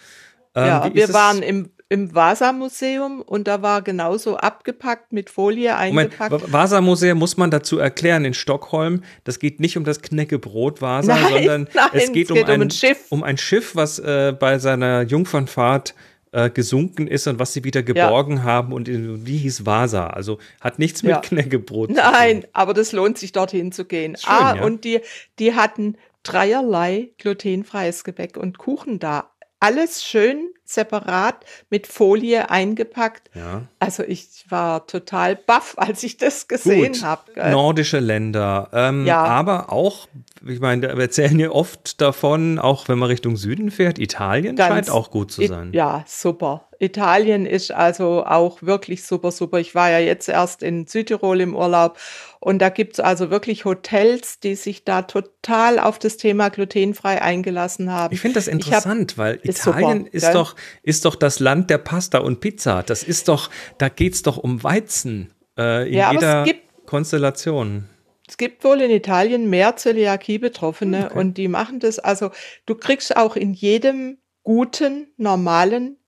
ähm, 0.56 0.66
ja 0.66 0.90
wir 0.92 1.14
waren 1.14 1.40
im, 1.44 1.70
im 1.88 2.12
Vasa-Museum 2.12 3.22
und 3.22 3.46
da 3.46 3.62
war 3.62 3.80
genauso 3.82 4.36
abgepackt 4.36 5.12
mit 5.12 5.30
Folie 5.30 5.76
eingepackt. 5.76 6.52
Vasa-Museum 6.52 7.16
muss 7.16 7.36
man 7.36 7.52
dazu 7.52 7.78
erklären 7.78 8.24
in 8.24 8.34
Stockholm. 8.34 9.04
Das 9.22 9.38
geht 9.38 9.60
nicht 9.60 9.76
um 9.76 9.84
das 9.84 10.02
Knäckebrot 10.02 10.82
Vasa, 10.82 11.14
nein, 11.14 11.32
sondern 11.32 11.68
nein, 11.74 11.88
es, 11.92 12.10
geht 12.10 12.28
es, 12.28 12.34
geht 12.34 12.42
um, 12.42 12.50
ein, 12.50 12.56
um 12.56 12.62
ein 12.62 12.70
Schiff, 12.72 12.98
um 13.10 13.22
ein 13.22 13.38
Schiff 13.38 13.76
was 13.76 14.00
äh, 14.00 14.34
bei 14.36 14.58
seiner 14.58 15.02
Jungfernfahrt 15.02 15.94
äh, 16.32 16.50
gesunken 16.50 17.06
ist 17.06 17.26
und 17.26 17.38
was 17.38 17.52
sie 17.52 17.64
wieder 17.64 17.82
geborgen 17.82 18.38
ja. 18.38 18.42
haben 18.42 18.72
und 18.72 18.86
die 18.86 19.36
hieß 19.36 19.66
Vasa. 19.66 20.08
Also 20.08 20.38
hat 20.60 20.78
nichts 20.78 21.02
mit 21.02 21.10
ja. 21.12 21.20
Knäckebrot 21.20 21.90
zu 21.90 21.94
tun. 21.94 22.04
Nein, 22.12 22.46
aber 22.52 22.74
das 22.74 22.92
lohnt 22.92 23.18
sich 23.18 23.32
dorthin 23.32 23.72
zu 23.72 23.84
gehen. 23.84 24.16
Schön, 24.16 24.32
ah, 24.32 24.56
ja. 24.56 24.62
und 24.64 24.84
die, 24.84 25.00
die 25.38 25.54
hatten 25.54 25.96
dreierlei 26.22 27.10
glutenfreies 27.18 28.04
Gebäck 28.04 28.36
und 28.36 28.58
Kuchen 28.58 28.98
da. 28.98 29.30
Alles 29.60 30.04
schön 30.04 30.50
separat 30.64 31.44
mit 31.70 31.86
Folie 31.86 32.48
eingepackt. 32.50 33.30
Ja. 33.34 33.62
Also 33.80 34.04
ich 34.04 34.44
war 34.48 34.86
total 34.86 35.34
baff, 35.34 35.74
als 35.78 36.02
ich 36.02 36.16
das 36.16 36.46
gesehen 36.46 37.02
habe. 37.02 37.22
Nordische 37.50 37.98
Länder, 37.98 38.68
ähm, 38.72 39.06
ja. 39.06 39.24
aber 39.24 39.72
auch, 39.72 40.06
ich 40.46 40.60
meine, 40.60 40.82
wir 40.82 41.00
erzählen 41.00 41.38
ja 41.38 41.50
oft 41.50 42.00
davon, 42.00 42.58
auch 42.58 42.88
wenn 42.88 42.98
man 42.98 43.08
Richtung 43.08 43.36
Süden 43.36 43.70
fährt, 43.70 43.98
Italien 43.98 44.56
Ganz, 44.56 44.68
scheint 44.72 44.90
auch 44.90 45.10
gut 45.10 45.32
zu 45.32 45.46
sein. 45.46 45.72
Ja, 45.72 46.04
super. 46.06 46.68
Italien 46.80 47.44
ist 47.44 47.72
also 47.72 48.24
auch 48.24 48.62
wirklich 48.62 49.02
super, 49.02 49.32
super. 49.32 49.58
Ich 49.58 49.74
war 49.74 49.90
ja 49.90 49.98
jetzt 49.98 50.28
erst 50.28 50.62
in 50.62 50.86
Südtirol 50.86 51.40
im 51.40 51.56
Urlaub 51.56 51.98
und 52.38 52.60
da 52.60 52.68
gibt 52.68 52.94
es 52.94 53.00
also 53.00 53.30
wirklich 53.30 53.64
Hotels, 53.64 54.38
die 54.38 54.54
sich 54.54 54.84
da 54.84 55.02
total 55.02 55.80
auf 55.80 55.98
das 55.98 56.16
Thema 56.18 56.50
glutenfrei 56.50 57.20
eingelassen 57.20 57.92
haben. 57.92 58.14
Ich 58.14 58.20
finde 58.20 58.36
das 58.36 58.46
interessant, 58.46 59.12
hab, 59.12 59.18
weil 59.18 59.40
Italien 59.42 60.06
ist, 60.06 60.24
super, 60.24 60.28
ist 60.28 60.34
doch, 60.34 60.56
ist 60.82 61.04
doch 61.04 61.14
das 61.16 61.40
Land 61.40 61.68
der 61.70 61.78
Pasta 61.78 62.18
und 62.18 62.40
Pizza. 62.40 62.84
Das 62.84 63.02
ist 63.02 63.28
doch, 63.28 63.50
da 63.78 63.88
geht 63.88 64.14
es 64.14 64.22
doch 64.22 64.36
um 64.36 64.62
Weizen 64.62 65.32
äh, 65.58 65.88
in 65.88 65.94
ja, 65.94 66.12
jeder 66.12 66.44
gibt, 66.44 66.86
Konstellation. 66.86 67.88
Es 68.28 68.36
gibt 68.36 68.62
wohl 68.64 68.80
in 68.80 68.90
Italien 68.90 69.48
mehr 69.48 69.76
Zöliakie-Betroffene 69.76 71.06
okay. 71.06 71.18
und 71.18 71.38
die 71.38 71.48
machen 71.48 71.80
das. 71.80 71.98
Also 71.98 72.30
du 72.66 72.74
kriegst 72.74 73.16
auch 73.16 73.36
in 73.36 73.54
jedem 73.54 74.18
guten, 74.42 75.08
normalen 75.16 75.98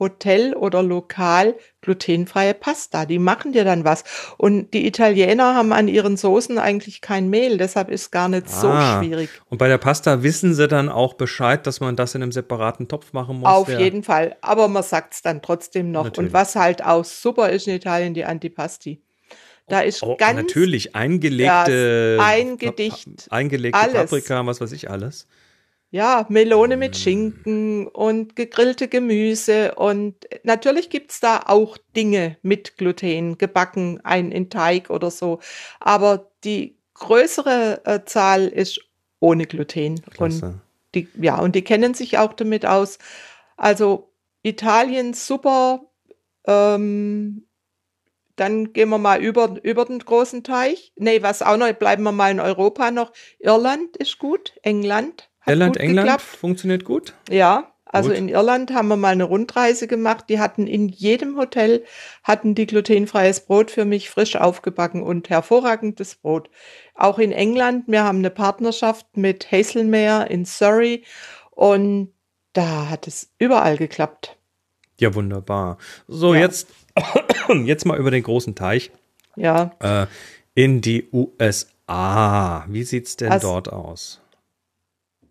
Hotel 0.00 0.54
oder 0.54 0.82
Lokal 0.82 1.54
glutenfreie 1.82 2.54
Pasta. 2.54 3.04
Die 3.04 3.18
machen 3.18 3.52
dir 3.52 3.64
dann 3.64 3.84
was. 3.84 4.02
Und 4.38 4.72
die 4.74 4.86
Italiener 4.86 5.54
haben 5.54 5.72
an 5.72 5.86
ihren 5.88 6.16
Soßen 6.16 6.58
eigentlich 6.58 7.02
kein 7.02 7.28
Mehl, 7.28 7.58
deshalb 7.58 7.90
ist 7.90 8.10
gar 8.10 8.28
nicht 8.28 8.46
ah, 8.48 8.98
so 8.98 8.98
schwierig. 8.98 9.28
Und 9.50 9.58
bei 9.58 9.68
der 9.68 9.78
Pasta 9.78 10.22
wissen 10.22 10.54
sie 10.54 10.66
dann 10.66 10.88
auch 10.88 11.14
Bescheid, 11.14 11.66
dass 11.66 11.80
man 11.80 11.96
das 11.96 12.14
in 12.14 12.22
einem 12.22 12.32
separaten 12.32 12.88
Topf 12.88 13.12
machen 13.12 13.40
muss? 13.40 13.48
Auf 13.48 13.68
jeden 13.68 14.02
Fall. 14.02 14.36
Aber 14.40 14.68
man 14.68 14.82
sagt 14.82 15.14
es 15.14 15.22
dann 15.22 15.42
trotzdem 15.42 15.92
noch. 15.92 16.04
Natürlich. 16.04 16.28
Und 16.30 16.32
was 16.32 16.56
halt 16.56 16.84
auch 16.84 17.04
super 17.04 17.50
ist 17.50 17.68
in 17.68 17.74
Italien, 17.74 18.14
die 18.14 18.24
Antipasti. 18.24 19.02
Da 19.70 19.80
ist 19.80 20.02
oh, 20.02 20.16
ganz 20.16 20.36
natürlich 20.36 20.96
eingelegte 20.96 22.16
ja, 22.18 22.24
ein 22.24 22.58
Gedicht, 22.58 23.08
eingelegte 23.30 23.78
alles. 23.78 23.94
Paprika, 23.94 24.44
was 24.44 24.60
weiß 24.60 24.72
ich 24.72 24.90
alles. 24.90 25.26
Ja, 25.92 26.26
Melone 26.28 26.76
mit 26.76 26.96
Schinken 26.96 27.88
und 27.88 28.36
gegrillte 28.36 28.86
Gemüse. 28.86 29.74
Und 29.74 30.14
natürlich 30.44 30.88
gibt's 30.88 31.18
da 31.18 31.42
auch 31.46 31.78
Dinge 31.96 32.36
mit 32.42 32.76
Gluten, 32.78 33.38
gebacken, 33.38 34.00
ein 34.04 34.30
in 34.30 34.50
Teig 34.50 34.90
oder 34.90 35.10
so. 35.10 35.40
Aber 35.80 36.30
die 36.44 36.76
größere 36.94 37.84
äh, 37.84 38.04
Zahl 38.04 38.46
ist 38.46 38.80
ohne 39.18 39.46
Gluten. 39.46 40.00
Klasse. 40.10 40.46
Und 40.46 40.60
die, 40.94 41.08
ja, 41.20 41.38
und 41.38 41.54
die 41.56 41.62
kennen 41.62 41.94
sich 41.94 42.18
auch 42.18 42.34
damit 42.34 42.66
aus. 42.66 42.98
Also 43.56 44.12
Italien 44.42 45.12
super. 45.12 45.80
Ähm, 46.46 47.46
dann 48.40 48.72
gehen 48.72 48.88
wir 48.88 48.98
mal 48.98 49.20
über, 49.20 49.56
über 49.62 49.84
den 49.84 49.98
großen 49.98 50.42
Teich. 50.42 50.92
Nee, 50.96 51.22
was 51.22 51.42
auch 51.42 51.56
noch, 51.56 51.72
bleiben 51.74 52.02
wir 52.02 52.12
mal 52.12 52.30
in 52.30 52.40
Europa 52.40 52.90
noch. 52.90 53.12
Irland 53.38 53.96
ist 53.98 54.18
gut, 54.18 54.54
England 54.62 55.30
Irland, 55.46 55.76
England 55.78 56.06
geklappt. 56.06 56.22
funktioniert 56.22 56.84
gut? 56.84 57.14
Ja, 57.28 57.72
also 57.84 58.10
gut. 58.10 58.18
in 58.18 58.28
Irland 58.28 58.72
haben 58.72 58.88
wir 58.88 58.96
mal 58.96 59.08
eine 59.08 59.24
Rundreise 59.24 59.86
gemacht. 59.86 60.26
Die 60.28 60.38
hatten 60.38 60.66
in 60.66 60.88
jedem 60.88 61.36
Hotel 61.36 61.84
hatten 62.22 62.54
die 62.54 62.66
glutenfreies 62.66 63.40
Brot 63.46 63.70
für 63.70 63.84
mich 63.84 64.10
frisch 64.10 64.36
aufgebacken 64.36 65.02
und 65.02 65.28
hervorragendes 65.28 66.16
Brot. 66.16 66.50
Auch 66.94 67.18
in 67.18 67.32
England, 67.32 67.84
wir 67.88 68.04
haben 68.04 68.18
eine 68.18 68.30
Partnerschaft 68.30 69.16
mit 69.16 69.50
Hazelmere 69.50 70.28
in 70.28 70.44
Surrey 70.44 71.04
und 71.50 72.12
da 72.52 72.88
hat 72.88 73.06
es 73.06 73.32
überall 73.38 73.76
geklappt. 73.76 74.36
Ja, 75.00 75.14
wunderbar. 75.14 75.78
So, 76.06 76.34
ja. 76.34 76.40
jetzt, 76.40 76.68
jetzt 77.64 77.86
mal 77.86 77.98
über 77.98 78.10
den 78.10 78.22
großen 78.22 78.54
Teich. 78.54 78.90
Ja. 79.36 79.72
Äh, 79.80 80.06
In 80.54 80.80
die 80.80 81.08
USA. 81.12 82.64
Wie 82.68 82.82
sieht 82.82 83.06
es 83.06 83.16
denn 83.16 83.32
Also- 83.32 83.48
dort 83.48 83.72
aus? 83.72 84.20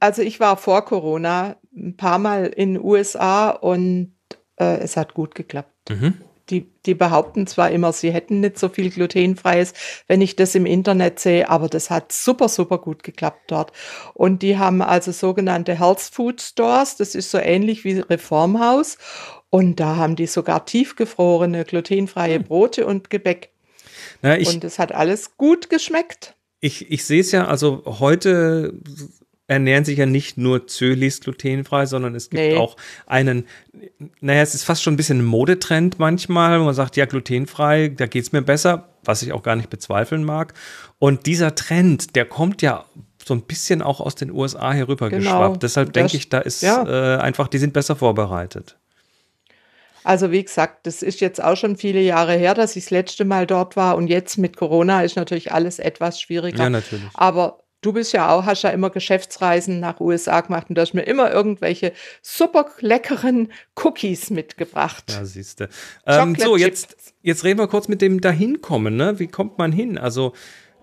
Also 0.01 0.21
ich 0.21 0.39
war 0.39 0.55
vor 0.55 0.85
Corona 0.85 1.57
ein 1.75 1.97
paar 1.97 2.19
Mal 2.19 2.45
in 2.45 2.75
den 2.75 2.83
USA 2.83 3.49
und 3.49 4.13
äh, 4.57 4.77
es 4.77 4.95
hat 4.95 5.13
gut 5.13 5.35
geklappt. 5.35 5.73
Mhm. 5.89 6.13
Die, 6.49 6.67
die 6.85 6.95
behaupten 6.95 7.45
zwar 7.47 7.69
immer, 7.69 7.91
sie 7.93 8.11
hätten 8.11 8.39
nicht 8.39 8.57
so 8.57 8.69
viel 8.69 8.89
glutenfreies, 8.89 9.73
wenn 10.07 10.21
ich 10.21 10.35
das 10.37 10.55
im 10.55 10.65
Internet 10.65 11.19
sehe, 11.19 11.47
aber 11.49 11.67
das 11.67 11.89
hat 11.91 12.11
super, 12.13 12.47
super 12.47 12.77
gut 12.79 13.03
geklappt 13.03 13.51
dort. 13.51 13.71
Und 14.15 14.41
die 14.41 14.57
haben 14.57 14.81
also 14.81 15.11
sogenannte 15.11 15.77
Health 15.77 15.99
Food 15.99 16.41
Stores, 16.41 16.95
das 16.95 17.13
ist 17.13 17.29
so 17.29 17.37
ähnlich 17.37 17.83
wie 17.83 17.99
Reformhaus. 17.99 18.97
Und 19.49 19.79
da 19.79 19.95
haben 19.95 20.15
die 20.15 20.27
sogar 20.27 20.65
tiefgefrorene 20.65 21.65
glutenfreie 21.65 22.39
Brote 22.39 22.85
und 22.85 23.09
Gebäck. 23.09 23.49
Na, 24.21 24.37
ich, 24.37 24.47
und 24.49 24.63
es 24.63 24.77
hat 24.79 24.91
alles 24.93 25.37
gut 25.37 25.69
geschmeckt. 25.69 26.35
ich, 26.59 26.91
ich 26.91 27.05
sehe 27.05 27.21
es 27.21 27.31
ja, 27.31 27.47
also 27.47 27.83
heute 27.85 28.73
ernähren 29.47 29.83
sich 29.83 29.97
ja 29.97 30.05
nicht 30.05 30.37
nur 30.37 30.67
Zölis 30.67 31.21
glutenfrei, 31.21 31.87
sondern 31.87 32.13
es 32.13 32.29
gibt 32.29 32.41
Nee. 32.43 32.55
auch 32.57 32.75
einen, 33.07 33.47
naja, 34.21 34.43
es 34.43 34.53
ist 34.53 34.63
fast 34.63 34.83
schon 34.83 34.93
ein 34.93 34.97
bisschen 34.97 35.19
ein 35.19 35.25
Modetrend 35.25 35.97
manchmal, 35.97 36.59
wo 36.59 36.65
man 36.65 36.75
sagt, 36.75 36.95
ja, 36.97 37.05
glutenfrei, 37.05 37.87
da 37.89 38.05
geht's 38.05 38.31
mir 38.31 38.43
besser, 38.43 38.89
was 39.03 39.23
ich 39.23 39.33
auch 39.33 39.41
gar 39.41 39.55
nicht 39.55 39.71
bezweifeln 39.71 40.23
mag. 40.23 40.53
Und 40.99 41.25
dieser 41.25 41.55
Trend, 41.55 42.15
der 42.15 42.25
kommt 42.25 42.61
ja 42.61 42.85
so 43.25 43.33
ein 43.33 43.41
bisschen 43.41 43.81
auch 43.81 43.99
aus 44.01 44.13
den 44.15 44.31
USA 44.31 44.71
herüber 44.73 45.09
Genau. 45.09 45.23
geschwappt. 45.23 45.63
Deshalb 45.63 45.93
denke 45.93 46.17
ich, 46.17 46.29
da 46.29 46.39
ist 46.39 46.61
ja. 46.61 47.15
äh, 47.17 47.19
einfach, 47.19 47.47
die 47.47 47.57
sind 47.57 47.73
besser 47.73 47.95
vorbereitet. 47.95 48.77
Also 50.03 50.31
wie 50.31 50.43
gesagt, 50.43 50.87
das 50.87 51.01
ist 51.03 51.21
jetzt 51.21 51.43
auch 51.43 51.55
schon 51.55 51.75
viele 51.75 52.01
Jahre 52.01 52.33
her, 52.33 52.53
dass 52.53 52.75
ich 52.75 52.85
das 52.85 52.91
letzte 52.91 53.25
Mal 53.25 53.47
dort 53.47 53.75
war 53.75 53.97
und 53.97 54.07
jetzt 54.07 54.37
mit 54.37 54.57
Corona 54.57 55.03
ist 55.03 55.15
natürlich 55.15 55.51
alles 55.51 55.79
etwas 55.79 56.21
schwieriger. 56.21 56.63
Ja, 56.63 56.69
natürlich. 56.69 57.05
Aber 57.13 57.63
du 57.81 57.93
bist 57.93 58.13
ja 58.13 58.29
auch, 58.31 58.45
hast 58.45 58.63
ja 58.63 58.69
immer 58.69 58.89
Geschäftsreisen 58.89 59.79
nach 59.79 59.99
USA 59.99 60.41
gemacht 60.41 60.67
und 60.69 60.75
du 60.75 60.81
hast 60.81 60.93
mir 60.93 61.03
immer 61.03 61.31
irgendwelche 61.31 61.93
super 62.21 62.67
leckeren 62.79 63.51
Cookies 63.75 64.29
mitgebracht. 64.29 65.05
Ja, 65.09 65.25
siehste. 65.25 65.69
Ähm, 66.05 66.33
Chocolate 66.35 66.43
so, 66.43 66.57
jetzt, 66.57 66.97
jetzt 67.21 67.43
reden 67.43 67.59
wir 67.59 67.67
kurz 67.67 67.87
mit 67.87 68.01
dem 68.01 68.21
Dahinkommen, 68.21 68.95
ne? 68.95 69.19
Wie 69.19 69.27
kommt 69.27 69.57
man 69.57 69.71
hin? 69.71 69.97
Also, 69.97 70.33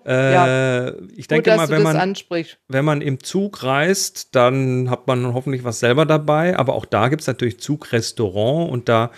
äh, 0.07 0.33
Ja. 0.33 0.87
ich 1.15 1.27
Gut, 1.27 1.31
denke 1.31 1.49
dass 1.51 1.57
mal, 1.57 1.69
wenn 1.69 1.83
man, 1.83 1.97
ansprichst. 1.97 2.57
wenn 2.67 2.85
man 2.85 3.01
im 3.01 3.21
Zug 3.23 3.63
reist, 3.63 4.35
dann 4.35 4.89
hat 4.89 5.07
man 5.07 5.33
hoffentlich 5.33 5.63
was 5.63 5.79
selber 5.79 6.05
dabei. 6.05 6.57
Aber 6.57 6.73
auch 6.75 6.85
da 6.85 7.09
gibt 7.09 7.21
es 7.21 7.27
natürlich 7.27 7.59
Zugrestaurant 7.59 8.71
und 8.71 8.89
da, 8.89 9.11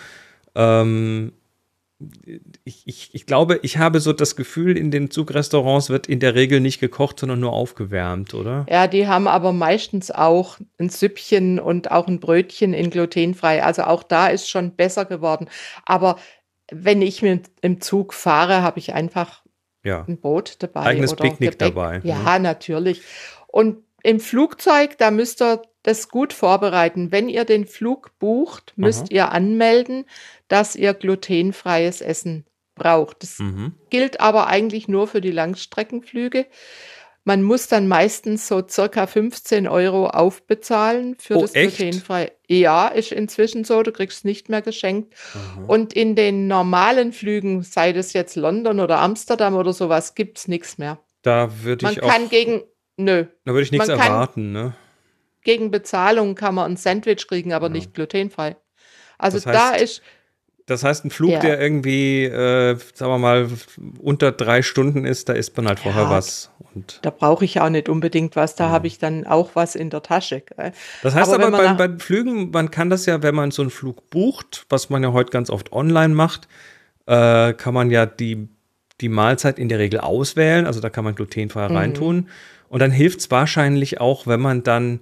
ähm, 0.55 1.33
ich, 2.63 2.83
ich, 2.85 3.09
ich 3.13 3.25
glaube, 3.25 3.59
ich 3.61 3.77
habe 3.77 3.99
so 3.99 4.13
das 4.13 4.37
Gefühl, 4.37 4.77
in 4.77 4.89
den 4.89 5.11
Zugrestaurants 5.11 5.89
wird 5.89 6.07
in 6.07 6.21
der 6.21 6.33
Regel 6.33 6.61
nicht 6.61 6.79
gekocht, 6.79 7.19
sondern 7.19 7.41
nur 7.41 7.51
aufgewärmt, 7.51 8.33
oder? 8.33 8.65
Ja, 8.69 8.87
die 8.87 9.07
haben 9.07 9.27
aber 9.27 9.51
meistens 9.51 10.09
auch 10.09 10.57
ein 10.79 10.89
Süppchen 10.89 11.59
und 11.59 11.91
auch 11.91 12.07
ein 12.07 12.21
Brötchen 12.21 12.73
in 12.73 12.89
glutenfrei. 12.89 13.63
Also 13.63 13.83
auch 13.83 14.03
da 14.03 14.27
ist 14.27 14.49
schon 14.49 14.71
besser 14.77 15.03
geworden. 15.03 15.49
Aber 15.85 16.17
wenn 16.71 17.01
ich 17.01 17.21
mit 17.21 17.47
im 17.61 17.81
Zug 17.81 18.13
fahre, 18.13 18.61
habe 18.61 18.79
ich 18.79 18.93
einfach 18.93 19.43
Ja. 19.83 20.05
ein 20.07 20.19
Brot 20.19 20.57
dabei. 20.59 20.81
Eigenes 20.81 21.15
Picknick 21.15 21.51
Gebäck. 21.51 21.57
dabei, 21.75 22.01
Ja, 22.03 22.37
natürlich. 22.39 23.01
Und 23.47 23.83
im 24.03 24.19
Flugzeug, 24.19 24.97
da 24.97 25.11
müsst 25.11 25.41
ihr 25.41 25.61
das 25.83 26.09
gut 26.09 26.33
vorbereiten. 26.33 27.11
Wenn 27.11 27.29
ihr 27.29 27.45
den 27.45 27.65
Flug 27.65 28.11
bucht, 28.19 28.73
müsst 28.75 29.03
Aha. 29.03 29.07
ihr 29.11 29.31
anmelden, 29.31 30.05
dass 30.49 30.75
ihr 30.75 30.93
glutenfreies 30.93 32.01
Essen 32.01 32.45
braucht. 32.75 33.23
Das 33.23 33.39
Mhm. 33.39 33.73
gilt 33.89 34.19
aber 34.19 34.47
eigentlich 34.47 34.87
nur 34.87 35.07
für 35.07 35.21
die 35.21 35.31
Langstreckenflüge. 35.31 36.45
Man 37.25 37.43
muss 37.43 37.67
dann 37.67 37.87
meistens 37.87 38.47
so 38.47 38.65
circa 38.67 39.05
15 39.07 39.67
Euro 39.67 40.07
aufbezahlen 40.07 41.15
für 41.19 41.35
Oh, 41.37 41.41
das 41.41 41.55
echt? 41.55 41.77
glutenfrei. 41.77 42.31
Ja, 42.51 42.87
ist 42.87 43.11
inzwischen 43.11 43.63
so, 43.63 43.83
du 43.83 43.91
kriegst 43.91 44.19
es 44.19 44.23
nicht 44.23 44.49
mehr 44.49 44.63
geschenkt. 44.63 45.13
Und 45.67 45.93
in 45.93 46.15
den 46.15 46.47
normalen 46.47 47.13
Flügen, 47.13 47.61
sei 47.61 47.93
das 47.93 48.13
jetzt 48.13 48.35
London 48.35 48.79
oder 48.79 48.99
Amsterdam 48.99 49.55
oder 49.55 49.71
sowas, 49.71 50.15
gibt 50.15 50.39
es 50.39 50.47
nichts 50.47 50.79
mehr. 50.79 50.97
Da 51.21 51.61
würde 51.61 51.85
Man 51.85 51.93
ich 51.93 52.01
auch, 52.01 52.09
kann 52.09 52.27
gegen, 52.29 52.63
nö, 52.97 53.25
da 53.45 53.51
würde 53.51 53.63
ich 53.63 53.71
nichts 53.71 53.87
man 53.87 53.99
erwarten, 53.99 54.51
ne? 54.51 54.73
gegen 55.43 55.69
Bezahlung 55.69 56.33
kann 56.35 56.55
man 56.55 56.71
ein 56.71 56.77
Sandwich 56.77 57.27
kriegen, 57.27 57.53
aber 57.53 57.69
nicht 57.69 57.93
glutenfrei. 57.93 58.57
Also 59.17 59.37
Das 59.37 59.43
da 59.43 59.71
heißt, 59.71 59.83
ist, 59.83 60.01
Das 60.69 60.83
heißt, 60.83 61.05
ein 61.05 61.09
Flug, 61.11 61.31
Ja. 61.31 61.39
der 61.39 61.59
irgendwie, 61.59 62.25
äh, 62.25 62.77
sagen 62.93 63.11
wir 63.11 63.17
mal, 63.17 63.47
unter 63.99 64.31
drei 64.31 64.61
Stunden 64.61 65.05
ist, 65.05 65.29
da 65.29 65.33
isst 65.33 65.55
man 65.57 65.67
halt 65.67 65.79
vorher 65.79 66.03
Ja. 66.03 66.09
was. 66.09 66.51
Und 66.75 66.99
da 67.01 67.09
brauche 67.09 67.43
ich 67.45 67.59
auch 67.61 67.69
nicht 67.69 67.89
unbedingt 67.89 68.35
was, 68.35 68.55
da 68.55 68.69
habe 68.69 68.87
ich 68.87 68.99
dann 68.99 69.25
auch 69.25 69.51
was 69.55 69.75
in 69.75 69.89
der 69.89 70.03
Tasche. 70.03 70.41
gell. 70.41 70.71
das 71.01 71.15
heißt 71.15 71.33
Aber 71.33 71.47
aber, 71.47 71.57
bei, 71.75 71.87
bei 71.87 71.97
Flügen, 71.99 72.51
man 72.51 72.69
kann 72.71 72.89
das 72.89 73.05
ja, 73.07 73.23
wenn 73.23 73.33
man 73.35 73.51
so 73.51 73.63
einen 73.63 73.71
Flug 73.71 74.09
bucht, 74.11 74.65
was 74.69 74.89
man 74.89 75.01
ja 75.03 75.11
heute 75.11 75.31
ganz 75.31 75.49
oft 75.49 75.71
online 75.71 76.13
macht, 76.13 76.47
äh, 77.07 77.53
kann 77.53 77.73
man 77.73 77.89
ja 77.89 78.05
die, 78.05 78.47
die 79.01 79.09
Mahlzeit 79.09 79.57
in 79.57 79.69
der 79.69 79.79
Regel 79.79 79.99
auswählen. 79.99 80.67
Also 80.67 80.79
da 80.79 80.89
kann 80.89 81.03
man 81.03 81.15
glutenfrei 81.15 81.69
Mhm. 81.69 81.75
reintun. 81.75 82.29
Und 82.67 82.79
dann 82.81 82.91
hilft 82.91 83.19
es 83.21 83.31
wahrscheinlich 83.31 83.99
auch, 83.99 84.27
wenn 84.27 84.39
man 84.39 84.61
dann 84.61 84.99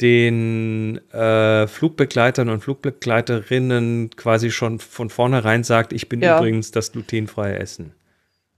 den 0.00 0.98
äh, 1.12 1.66
Flugbegleitern 1.66 2.48
und 2.48 2.60
Flugbegleiterinnen 2.62 4.10
quasi 4.16 4.50
schon 4.50 4.78
von 4.78 5.10
vornherein 5.10 5.64
sagt, 5.64 5.92
ich 5.92 6.08
bin 6.08 6.20
Ja. 6.22 6.38
übrigens 6.38 6.70
das 6.70 6.92
glutenfreie 6.92 7.58
Essen. 7.58 7.92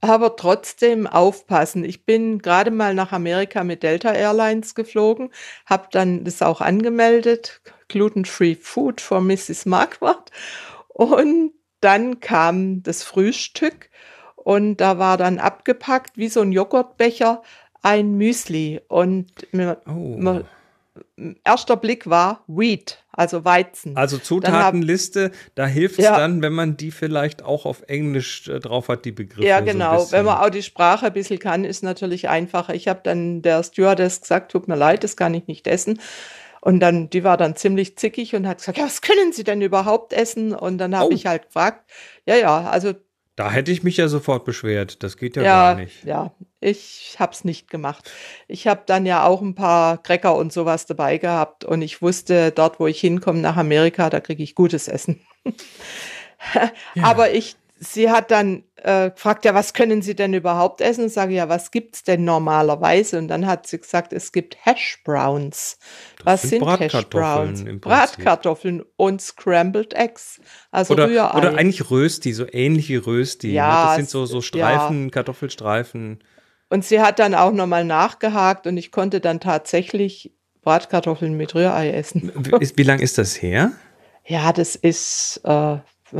Aber 0.01 0.35
trotzdem 0.35 1.07
aufpassen. 1.07 1.85
Ich 1.85 2.05
bin 2.05 2.39
gerade 2.39 2.71
mal 2.71 2.93
nach 2.93 3.13
Amerika 3.13 3.63
mit 3.63 3.83
Delta 3.83 4.11
Airlines 4.11 4.75
geflogen, 4.75 5.29
habe 5.65 5.87
dann 5.91 6.25
das 6.25 6.41
auch 6.41 6.59
angemeldet, 6.59 7.61
Gluten-Free 7.87 8.55
Food 8.55 8.99
for 8.99 9.21
Mrs. 9.21 9.65
Marquardt. 9.65 10.29
Und 10.89 11.53
dann 11.79 12.19
kam 12.19 12.83
das 12.83 13.03
Frühstück 13.03 13.89
und 14.35 14.77
da 14.77 14.99
war 14.99 15.17
dann 15.17 15.39
abgepackt 15.39 16.17
wie 16.17 16.27
so 16.27 16.41
ein 16.41 16.51
Joghurtbecher 16.51 17.41
ein 17.81 18.15
Müsli. 18.17 18.81
Und 18.87 19.31
mir, 19.53 19.81
Oh. 19.87 19.91
mir, 20.17 20.45
erster 21.43 21.75
Blick 21.77 22.09
war 22.09 22.43
Wheat, 22.47 23.03
also 23.11 23.45
Weizen. 23.45 23.95
Also 23.97 24.17
Dann 24.17 24.21
hab- 24.21 24.25
Zutatenliste, 24.27 25.31
da 25.55 25.65
hilft 25.65 25.99
es 25.99 26.05
Ja. 26.05 26.17
dann, 26.17 26.41
wenn 26.41 26.53
man 26.53 26.77
die 26.77 26.91
vielleicht 26.91 27.43
auch 27.43 27.65
auf 27.65 27.81
Englisch 27.87 28.47
äh, 28.47 28.59
drauf 28.59 28.87
hat, 28.89 29.05
die 29.05 29.11
Begriffe. 29.11 29.47
Ja, 29.47 29.59
so 29.59 29.65
genau. 29.65 29.95
bisschen. 29.97 30.11
Wenn 30.11 30.25
man 30.25 30.37
auch 30.37 30.49
die 30.49 30.63
Sprache 30.63 31.07
ein 31.07 31.13
bisschen 31.13 31.39
kann, 31.39 31.65
ist 31.65 31.83
natürlich 31.83 32.29
einfacher. 32.29 32.73
Ich 32.75 32.87
habe 32.87 33.01
dann 33.03 33.41
der 33.41 33.63
Stewardess 33.63 34.21
gesagt, 34.21 34.51
tut 34.51 34.67
mir 34.67 34.75
leid, 34.75 35.03
das 35.03 35.17
kann 35.17 35.33
ich 35.33 35.47
nicht 35.47 35.67
essen. 35.67 35.99
Und 36.61 36.79
dann, 36.79 37.09
die 37.09 37.25
war 37.25 37.35
dann 37.35 37.57
ziemlich 37.57 37.97
zickig 37.97 38.35
und 38.35 38.47
hat 38.47 38.59
gesagt, 38.59 38.77
ja, 38.77 38.85
was 38.85 39.01
können 39.01 39.33
Sie 39.33 39.43
denn 39.43 39.61
überhaupt 39.61 40.13
essen? 40.13 40.53
Und 40.55 40.77
dann 40.77 40.95
habe 40.95 41.09
Oh. 41.09 41.13
ich 41.13 41.25
halt 41.25 41.47
gefragt, 41.47 41.89
ja, 42.25 42.35
ja, 42.37 42.69
also 42.69 42.93
Da 43.35 43.49
hätte 43.49 43.71
ich 43.71 43.83
mich 43.83 43.97
ja 43.97 44.07
sofort 44.07 44.45
beschwert. 44.45 45.01
Das 45.01 45.17
geht 45.17 45.35
ja, 45.35 45.43
ja, 45.43 45.73
gar 45.73 45.75
nicht. 45.75 46.03
ja, 46.03 46.33
ich 46.59 47.15
habe 47.17 47.31
es 47.33 47.43
nicht 47.43 47.69
gemacht. 47.69 48.11
Ich 48.47 48.67
habe 48.67 48.83
dann 48.85 49.05
ja 49.05 49.25
auch 49.25 49.41
ein 49.41 49.55
paar 49.55 50.01
Cracker 50.01 50.35
und 50.35 50.53
sowas 50.53 50.85
dabei 50.85 51.17
gehabt 51.17 51.65
und 51.65 51.81
ich 51.81 52.01
wusste, 52.01 52.51
dort, 52.51 52.79
wo 52.79 52.87
ich 52.87 52.99
hinkomme 52.99 53.39
nach 53.39 53.57
Amerika, 53.57 54.09
da 54.09 54.19
kriege 54.19 54.43
ich 54.43 54.53
gutes 54.53 54.87
Essen. 54.87 55.19
Aber 57.01 57.31
ich, 57.31 57.55
sie 57.83 58.09
hat 58.09 58.31
dann 58.31 58.63
äh, 58.77 59.11
gefragt, 59.11 59.45
ja, 59.45 59.53
was 59.53 59.73
können 59.73 60.01
Sie 60.01 60.15
denn 60.15 60.33
überhaupt 60.33 60.81
essen? 60.81 61.03
Und 61.05 61.09
sage, 61.09 61.33
ja, 61.33 61.49
was 61.49 61.71
gibt's 61.71 62.03
denn 62.03 62.23
normalerweise? 62.23 63.17
Und 63.17 63.27
dann 63.27 63.45
hat 63.47 63.67
sie 63.67 63.79
gesagt, 63.79 64.13
es 64.13 64.31
gibt 64.31 64.57
Hash 64.65 65.01
Browns. 65.03 65.77
Was 66.23 66.41
sind 66.41 66.49
sind, 66.49 66.61
Hash 66.61 66.91
Bratkartoffeln 67.09 67.79
Browns? 67.79 67.81
Bratkartoffeln 67.81 68.83
und 68.95 69.21
Scrambled 69.21 69.93
Eggs. 69.93 70.39
Also 70.71 70.93
Oder, 70.93 71.07
Rührei. 71.07 71.37
oder 71.37 71.55
eigentlich 71.57 71.89
Rösti, 71.89 72.33
so 72.33 72.45
ähnlich 72.51 72.89
wie 72.89 72.95
Rösti. 72.97 73.47
ne? 73.47 73.53
Ja, 73.53 73.83
Das 73.85 73.95
sind 73.95 74.09
so, 74.09 74.25
so 74.25 74.39
es- 74.39 74.45
Streifen, 74.45 75.11
Kartoffelstreifen. 75.11 76.23
Und 76.69 76.83
sie 76.85 77.01
hat 77.01 77.19
dann 77.19 77.35
auch 77.35 77.51
nochmal 77.51 77.83
nachgehakt 77.85 78.65
und 78.65 78.77
ich 78.77 78.91
konnte 78.91 79.19
dann 79.19 79.39
tatsächlich 79.39 80.33
Bratkartoffeln 80.61 81.35
mit 81.35 81.53
Rührei 81.53 81.91
essen. 81.91 82.31
Wie, 82.35 82.71
wie 82.77 82.83
lang 82.83 82.99
ist 82.99 83.17
das 83.17 83.41
her? 83.41 83.71
Ja, 84.25 84.53
das 84.53 84.75
ist, 84.75 85.41
äh, 85.43 85.77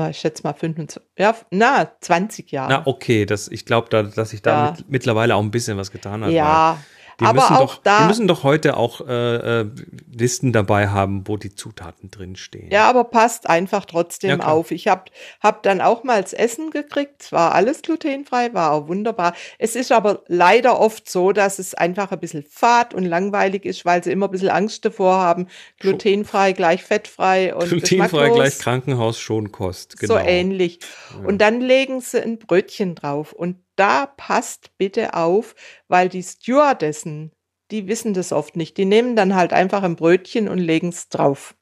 ich 0.10 0.18
schätze 0.20 0.44
mal 0.44 0.54
25, 0.54 1.02
ja, 1.18 1.36
na, 1.52 1.92
20 2.02 2.52
Jahre. 2.52 2.72
Na, 2.72 2.82
okay, 2.88 3.26
das, 3.26 3.48
ich 3.48 3.66
glaube, 3.66 3.88
da, 3.90 4.04
dass 4.04 4.32
sich 4.32 4.42
da 4.42 4.66
Ja. 4.66 4.72
mit, 4.72 4.90
mittlerweile 4.90 5.36
auch 5.36 5.42
ein 5.42 5.52
bisschen 5.52 5.78
was 5.78 5.92
getan 5.92 6.24
hat. 6.24 6.32
ja, 6.32 6.78
die 7.24 7.28
aber 7.28 7.42
müssen 7.42 7.56
auch 7.56 7.76
doch, 7.76 7.84
da. 7.84 8.02
Die 8.02 8.08
müssen 8.08 8.28
doch 8.28 8.44
heute 8.44 8.78
auch 8.78 9.02
äh, 9.02 9.62
äh, 9.62 9.70
Listen 10.12 10.52
dabei 10.52 10.90
haben, 10.90 11.28
wo 11.28 11.38
die 11.38 11.56
Zutaten 11.56 12.12
drinstehen. 12.12 12.70
Ja, 12.72 12.90
aber 12.90 13.06
passt 13.06 13.50
einfach 13.50 13.86
trotzdem 13.86 14.42
Ja, 14.42 14.46
auf. 14.48 14.72
Ich 14.72 14.88
habe 14.88 15.06
hab 15.42 15.64
dann 15.64 15.82
auch 15.82 16.04
mal 16.04 16.22
das 16.22 16.34
Essen 16.34 16.70
gekriegt. 16.70 17.24
Es 17.24 17.32
war 17.32 17.56
alles 17.56 17.82
glutenfrei, 17.82 18.54
war 18.54 18.72
auch 18.72 18.88
wunderbar. 18.88 19.34
Es 19.58 19.76
ist 19.76 19.92
aber 19.92 20.24
leider 20.28 20.80
oft 20.80 21.10
so, 21.10 21.32
dass 21.32 21.60
es 21.60 21.74
einfach 21.74 22.12
ein 22.12 22.20
bisschen 22.20 22.46
fad 22.50 22.94
und 22.94 23.06
langweilig 23.06 23.66
ist, 23.66 23.86
weil 23.86 24.04
sie 24.04 24.12
immer 24.12 24.28
ein 24.28 24.32
bisschen 24.32 24.50
Angst 24.50 24.86
davor 24.86 25.16
haben. 25.16 25.48
Glutenfrei 25.80 26.52
gleich 26.54 26.84
fettfrei 26.84 27.56
und 27.56 27.70
Glutenfrei 27.70 28.30
gleich 28.30 28.60
Krankenhaus 28.60 29.20
Schonkost. 29.20 29.98
Genau. 29.98 30.16
So 30.16 30.20
ähnlich. 30.20 30.80
Und 31.26 31.40
dann 31.40 31.62
legen 31.62 32.02
sie 32.02 32.22
ein 32.22 32.38
Brötchen 32.38 32.96
drauf. 32.96 33.34
Und 33.34 33.63
da 33.76 34.06
passt 34.06 34.78
bitte 34.78 35.14
auf, 35.14 35.56
weil 35.88 36.10
die 36.10 36.24
Stewardessen, 36.24 37.32
die 37.72 37.88
wissen 37.88 38.14
das 38.14 38.32
oft 38.32 38.56
nicht. 38.56 38.78
Die 38.78 38.86
nehmen 38.86 39.16
dann 39.16 39.36
halt 39.36 39.54
einfach 39.54 39.84
ein 39.84 39.96
Brötchen 39.96 40.48
und 40.48 40.60
legen 40.60 40.90
es 40.90 41.10
drauf. 41.10 41.56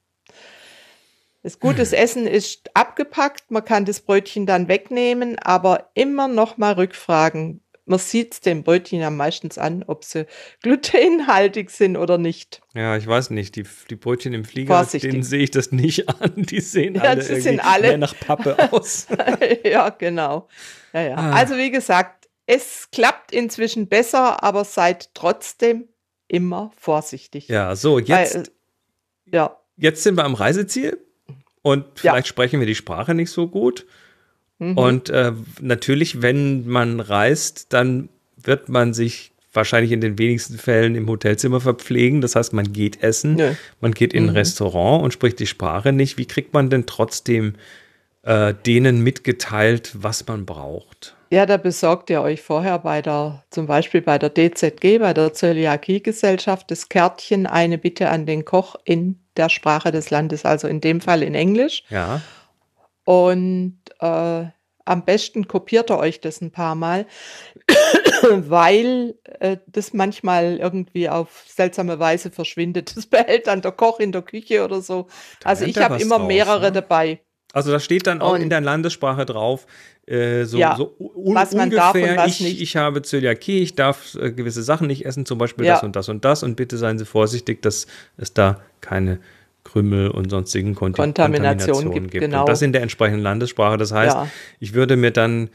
Das 1.44 1.60
gutes 1.60 1.91
Essen 1.91 2.27
ist 2.27 2.70
abgepackt, 2.75 3.50
man 3.50 3.65
kann 3.65 3.86
das 3.86 4.01
Brötchen 4.01 4.46
dann 4.46 4.68
wegnehmen, 4.68 5.39
aber 5.39 5.89
immer 5.96 6.27
noch 6.27 6.58
mal 6.58 6.74
rückfragen. 6.74 7.63
Man 7.91 8.00
sieht 8.00 8.33
es 8.33 8.39
dem 8.41 8.63
Brötchen 8.63 9.00
ja 9.00 9.10
meistens 9.10 9.57
an, 9.57 9.83
ob 9.86 10.03
sie 10.03 10.25
glutenhaltig 10.63 11.69
sind 11.69 11.98
oder 11.98 12.17
nicht. 12.17 12.62
Ja, 12.74 12.95
ich 12.98 13.05
weiß 13.05 13.29
nicht. 13.31 13.55
Die, 13.55 13.65
die 13.89 13.95
Brötchen 13.95 14.33
im 14.33 14.45
Flieger, 14.45 14.75
Vorsichtig. 14.75 15.12
denen 15.12 15.24
sehe 15.24 15.43
ich 15.43 15.51
das 15.51 15.71
nicht 15.71 16.07
an. 16.21 16.31
Die 16.36 16.62
sehen 16.62 16.95
Ja, 16.95 17.01
alle, 17.03 17.21
sind 17.41 17.60
alle- 17.60 17.88
mehr 17.89 17.98
nach 17.98 18.17
Pappe 18.19 18.55
aus. 18.71 19.07
ja, 19.63 19.89
genau. 19.89 20.48
Ja, 20.93 21.01
ja. 21.01 21.15
Ah. 21.17 21.31
Also 21.33 21.57
wie 21.57 21.69
gesagt, 21.71 22.29
es 22.45 22.89
klappt 22.91 23.31
inzwischen 23.31 23.88
besser, 23.88 24.43
aber 24.43 24.63
seid 24.65 25.13
trotzdem 25.13 25.88
immer 26.27 26.71
vorsichtig. 26.77 27.48
ja, 27.50 27.75
so, 27.75 28.00
jetzt, 28.00 28.36
Weil, 28.36 28.43
äh, 28.43 29.36
ja, 29.36 29.57
jetzt 29.77 30.03
sind 30.03 30.15
wir 30.15 30.24
am 30.25 30.33
Reiseziel 30.33 30.98
und 31.62 31.86
vielleicht 32.00 32.27
sprechen 32.27 32.60
wir 32.60 32.67
die 32.67 32.75
Sprache 32.75 33.13
nicht 33.13 33.31
so 33.31 33.48
gut. 33.48 33.86
Mhm. 34.62 34.77
Und 34.77 35.10
äh, 35.10 35.34
natürlich, 35.60 36.22
wenn 36.22 36.68
man 36.68 37.00
reist, 37.00 37.74
dann 37.74 38.08
wird 38.41 38.70
man 38.70 38.94
sich 38.94 39.32
wahrscheinlich 39.53 39.91
in 39.91 40.00
den 40.00 40.18
wenigsten 40.18 40.58
Fällen 40.58 40.96
im 40.96 41.10
Hotelzimmer 41.10 41.60
verpflegen. 41.60 42.22
Das 42.22 42.36
heißt, 42.38 42.53
man 42.53 42.72
geht 42.72 43.03
essen, 43.03 43.36
Nö. 43.36 43.51
man 43.82 43.91
geht 43.94 44.13
in 44.13 44.24
ein 44.24 44.30
Mhm. 44.30 44.36
Restaurant 44.38 45.03
und 45.03 45.12
spricht 45.12 45.39
die 45.39 45.48
Sprache 45.48 45.91
nicht. 45.91 46.18
Wie 46.18 46.25
kriegt 46.25 46.53
man 46.53 46.70
denn 46.70 46.86
trotzdem 46.86 47.56
äh, 48.24 48.53
denen 48.65 49.01
mitgeteilt, 49.01 49.91
was 49.94 50.25
man 50.27 50.46
braucht? 50.46 51.15
Ja, 51.32 51.46
da 51.46 51.58
besorgt 51.58 52.10
ihr 52.10 52.22
euch 52.22 52.41
vorher 52.41 52.77
bei 52.80 53.01
der, 53.01 53.44
zum 53.50 53.65
Beispiel 53.65 54.01
bei 54.01 54.18
der 54.20 54.30
DZG, 54.30 55.00
bei 55.00 55.13
der 55.13 55.34
Zöliakie-Gesellschaft, 55.34 56.70
das 56.72 56.89
Kärtchen, 56.89 57.48
eine 57.48 57.77
Bitte 57.77 58.10
an 58.10 58.25
den 58.25 58.46
Koch 58.46 58.75
in 58.86 59.18
der 59.38 59.50
Sprache 59.50 59.91
des 59.91 60.10
Landes, 60.10 60.46
also 60.46 60.68
in 60.68 60.82
dem 60.82 61.01
Fall 61.01 61.24
in 61.24 61.34
Englisch. 61.36 61.84
Ja, 61.89 62.22
Und 63.12 63.80
äh, 64.00 64.46
am 64.86 65.06
besten 65.06 65.46
kopiert 65.48 65.91
ihr 65.91 65.98
euch 65.98 66.22
das 66.22 66.39
ein 66.39 66.51
paar 66.51 66.75
Mal, 66.75 67.06
weil 68.32 69.15
äh, 69.39 69.58
das 69.68 69.91
manchmal 69.94 70.58
irgendwie 70.58 71.10
auf 71.10 71.44
seltsame 71.48 72.00
Weise 72.00 72.32
verschwindet. 72.32 72.96
Das 72.96 73.06
behält 73.08 73.48
dann 73.48 73.62
der 73.62 73.74
Koch 73.74 74.00
in 74.00 74.13
der 74.13 74.22
Küche 74.22 74.63
oder 74.63 74.82
so. 74.82 75.08
Da 75.41 75.50
Also 75.50 75.65
ich 75.65 75.77
habe 75.77 76.01
immer 76.01 76.20
draus, 76.20 76.27
mehrere 76.27 76.62
ne? 76.68 76.72
dabei. 76.72 77.20
Also 77.53 77.70
da 77.72 77.82
steht 77.82 78.08
dann 78.08 78.22
auch 78.22 78.36
Und- 78.36 78.41
in 78.44 78.50
der 78.50 78.62
Landessprache 78.62 79.25
drauf, 79.25 79.68
äh, 80.08 80.46
so, 80.46 80.58
Ja, 80.58 80.75
so 80.77 80.96
un 80.98 81.36
was 81.36 81.51
man 81.53 81.65
ungefähr, 81.65 81.77
darf 81.82 81.96
und 81.96 82.18
was 82.18 82.27
ich, 82.27 82.39
nicht. 82.39 82.62
ich 82.62 82.77
habe 82.77 83.01
Zöliakie, 83.01 83.60
ich 83.62 83.75
darf 83.75 84.15
äh, 84.15 84.32
gewisse 84.32 84.63
Sachen 84.63 84.88
nicht 84.88 85.06
essen, 85.06 85.25
zum 85.25 85.38
Beispiel 85.38 85.65
Ja. 85.65 85.74
das 85.74 85.84
und 85.84 85.96
das 85.98 86.08
und 86.08 86.24
das 86.24 86.44
und 86.44 86.56
bitte 86.56 86.77
seien 86.77 86.98
Sie 86.98 87.06
vorsichtig, 87.06 87.62
dass 87.62 87.88
es 88.15 88.34
da 88.34 88.62
keine 88.80 89.20
Krümel 89.63 90.10
und 90.10 90.30
sonstigen 90.30 90.75
Kon 90.75 90.94
Kontamination 90.94 91.75
Kontaminationen 91.75 92.10
gibt, 92.10 92.24
genau. 92.24 92.41
Und 92.41 92.50
das 92.50 92.62
in 92.62 92.74
der 92.74 92.82
entsprechenden 92.82 93.22
Landessprache. 93.22 93.77
Das 93.77 93.91
heißt, 93.91 94.15
Ja. 94.15 94.27
ich 94.60 94.74
würde 94.74 94.96
mir 94.98 95.12
dann 95.12 95.50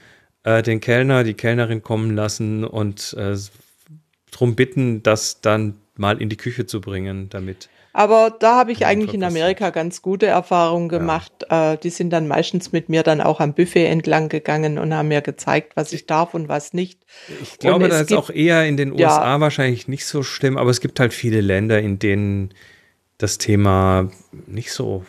äh, 0.44 0.62
den 0.62 0.80
Kellner, 0.80 1.24
die 1.24 1.34
Kellnerin 1.34 1.82
kommen 1.82 2.14
lassen 2.14 2.64
und 2.64 3.14
äh, 3.18 3.34
darum 4.30 4.54
bitten, 4.54 5.02
das 5.02 5.40
dann 5.40 5.76
mal 5.96 6.20
in 6.20 6.28
die 6.28 6.36
Küche 6.36 6.66
zu 6.66 6.80
bringen, 6.80 7.28
damit 7.30 7.68
Aber 7.92 8.30
da 8.38 8.56
habe 8.58 8.70
ich 8.72 8.80
Ja, 8.80 8.88
eigentlich 8.88 9.14
in. 9.14 9.24
Amerika 9.24 9.70
ganz 9.70 10.02
gute 10.02 10.26
Erfahrungen 10.26 10.88
gemacht. 10.90 11.32
Äh, 11.48 11.78
die 11.78 11.88
sind 11.90 12.10
dann 12.10 12.28
meistens 12.28 12.70
mit 12.70 12.88
mir 12.90 13.02
dann 13.02 13.20
auch 13.22 13.40
am 13.40 13.54
Buffet 13.54 13.86
entlang 13.86 14.28
gegangen 14.28 14.78
und 14.78 14.92
haben 14.94 15.08
mir 15.08 15.22
gezeigt, 15.22 15.72
was 15.76 15.92
ich 15.94 16.04
darf 16.06 16.34
und 16.34 16.48
was 16.48 16.74
nicht. 16.74 17.00
Ich 17.42 17.58
glaube, 17.58 17.88
das 17.88 18.02
ist 18.02 18.12
auch 18.12 18.28
eher 18.30 18.66
in 18.66 18.76
den 18.76 18.96
Ja. 18.98 19.08
USA 19.08 19.40
wahrscheinlich 19.40 19.88
nicht 19.88 20.04
so 20.06 20.22
schlimm, 20.22 20.58
aber 20.58 20.68
es 20.70 20.80
gibt 20.82 21.00
halt 21.00 21.14
viele 21.14 21.40
Länder, 21.40 21.80
in 21.80 21.98
denen 21.98 22.50
das 23.18 23.38
Thema 23.38 24.10
nicht 24.46 24.72
so, 24.72 25.04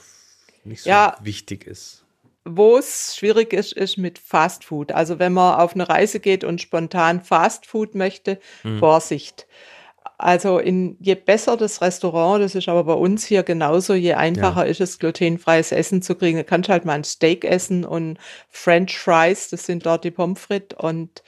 nicht 0.63 0.83
so 0.83 0.89
Ja. 0.89 1.15
wichtig 1.21 1.65
ist. 1.67 2.03
Wo 2.45 2.77
es 2.77 3.15
schwierig 3.17 3.51
ist, 3.51 3.73
ist 3.73 3.97
mit 3.97 4.19
Fast 4.19 4.63
Food. 4.63 4.93
Also 4.93 5.19
wenn 5.19 5.33
man 5.33 5.59
auf 5.59 5.73
eine 5.73 5.89
Reise 5.89 6.19
geht 6.21 6.43
und 6.45 6.61
spontan 6.61 7.21
Fast 7.21 7.65
Food 7.65 7.93
möchte, 7.93 8.39
Hm. 8.61 8.79
Vorsicht. 8.79 9.47
Also 10.17 10.57
in, 10.57 10.97
je 10.99 11.15
besser 11.15 11.57
das 11.57 11.81
Restaurant, 11.81 12.41
das 12.41 12.55
ist 12.55 12.69
aber 12.69 12.85
bei 12.85 12.93
uns 12.93 13.25
hier 13.25 13.43
genauso, 13.43 13.93
je 13.93 14.13
einfacher 14.13 14.65
ist 14.65 14.81
es, 14.81 14.97
glutenfreies 14.97 15.71
Essen 15.71 16.01
zu 16.01 16.15
kriegen. 16.15 16.37
Du 16.37 16.43
kannst 16.43 16.69
halt 16.69 16.85
mal 16.85 16.93
ein 16.93 17.03
Steak 17.03 17.43
essen 17.43 17.83
und 17.85 18.17
French 18.49 18.97
Fries, 18.97 19.49
das 19.49 19.65
sind 19.65 19.85
dort 19.85 20.05
die 20.05 20.11
Pommes 20.11 20.39
frites. 20.39 20.77
Und 20.79 21.21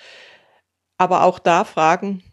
aber 0.97 1.23
auch 1.23 1.37
da 1.37 1.65
fragen, 1.65 2.23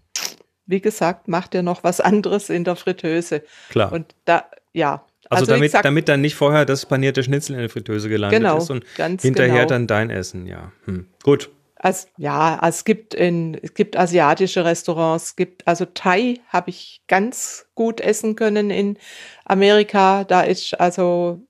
wie 0.66 0.80
gesagt, 0.80 1.28
macht 1.28 1.54
ihr 1.54 1.62
noch 1.62 1.84
was 1.84 2.00
anderes 2.00 2.50
in 2.50 2.64
der 2.64 2.76
Fritteuse? 2.76 3.42
Klar. 3.70 3.92
Und 3.92 4.14
da, 4.24 4.44
ja. 4.72 5.04
also 5.30 5.46
wie 5.46 5.50
damit, 5.50 5.62
gesagt, 5.62 5.84
damit 5.84 6.08
dann 6.08 6.20
nicht 6.20 6.34
vorher 6.34 6.64
das 6.64 6.86
panierte 6.86 7.22
Schnitzel 7.22 7.54
in 7.54 7.60
der 7.60 7.70
Fritteuse 7.70 8.08
gelandet 8.08 8.40
Genau, 8.40 8.58
ist 8.58 8.70
und 8.70 8.84
ganz 8.96 9.22
hinterher 9.22 9.60
genau. 9.60 9.68
dann 9.68 9.86
dein 9.86 10.10
Essen, 10.10 10.46
ja. 10.46 10.72
Hm. 10.84 11.06
Gut. 11.22 11.50
Also, 11.78 12.08
ja, 12.16 12.58
also 12.58 12.76
es 12.76 12.84
gibt 12.84 13.14
in, 13.14 13.58
es 13.62 13.74
gibt 13.74 13.96
asiatische 13.96 14.64
Restaurants, 14.64 15.24
es 15.24 15.36
gibt, 15.36 15.68
also 15.68 15.84
Thai 15.84 16.40
habe 16.48 16.70
ich 16.70 17.02
ganz 17.06 17.66
gut 17.74 18.00
essen 18.00 18.34
können 18.34 18.70
in 18.70 18.96
Amerika. 19.44 20.24
Da 20.24 20.40
ist 20.40 20.80
also 20.80 21.42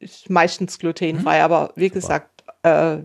ist 0.00 0.28
meistens 0.28 0.78
glutenfrei, 0.78 1.42
aber 1.42 1.72
wie 1.76 1.88
gesagt, 1.88 2.44
äh, 2.62 2.98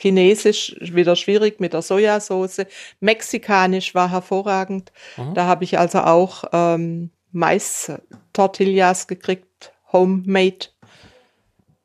Chinesisch 0.00 0.74
wieder 0.80 1.14
schwierig 1.16 1.60
mit 1.60 1.72
der 1.72 1.82
Sojasauce. 1.82 2.62
Mexikanisch 3.00 3.94
war 3.94 4.10
hervorragend. 4.10 4.92
Aha. 5.16 5.32
Da 5.34 5.44
habe 5.46 5.64
ich 5.64 5.78
also 5.78 6.00
auch 6.00 6.44
ähm, 6.52 7.10
Mais-Tortillas 7.32 9.06
gekriegt, 9.06 9.72
homemade. 9.92 10.66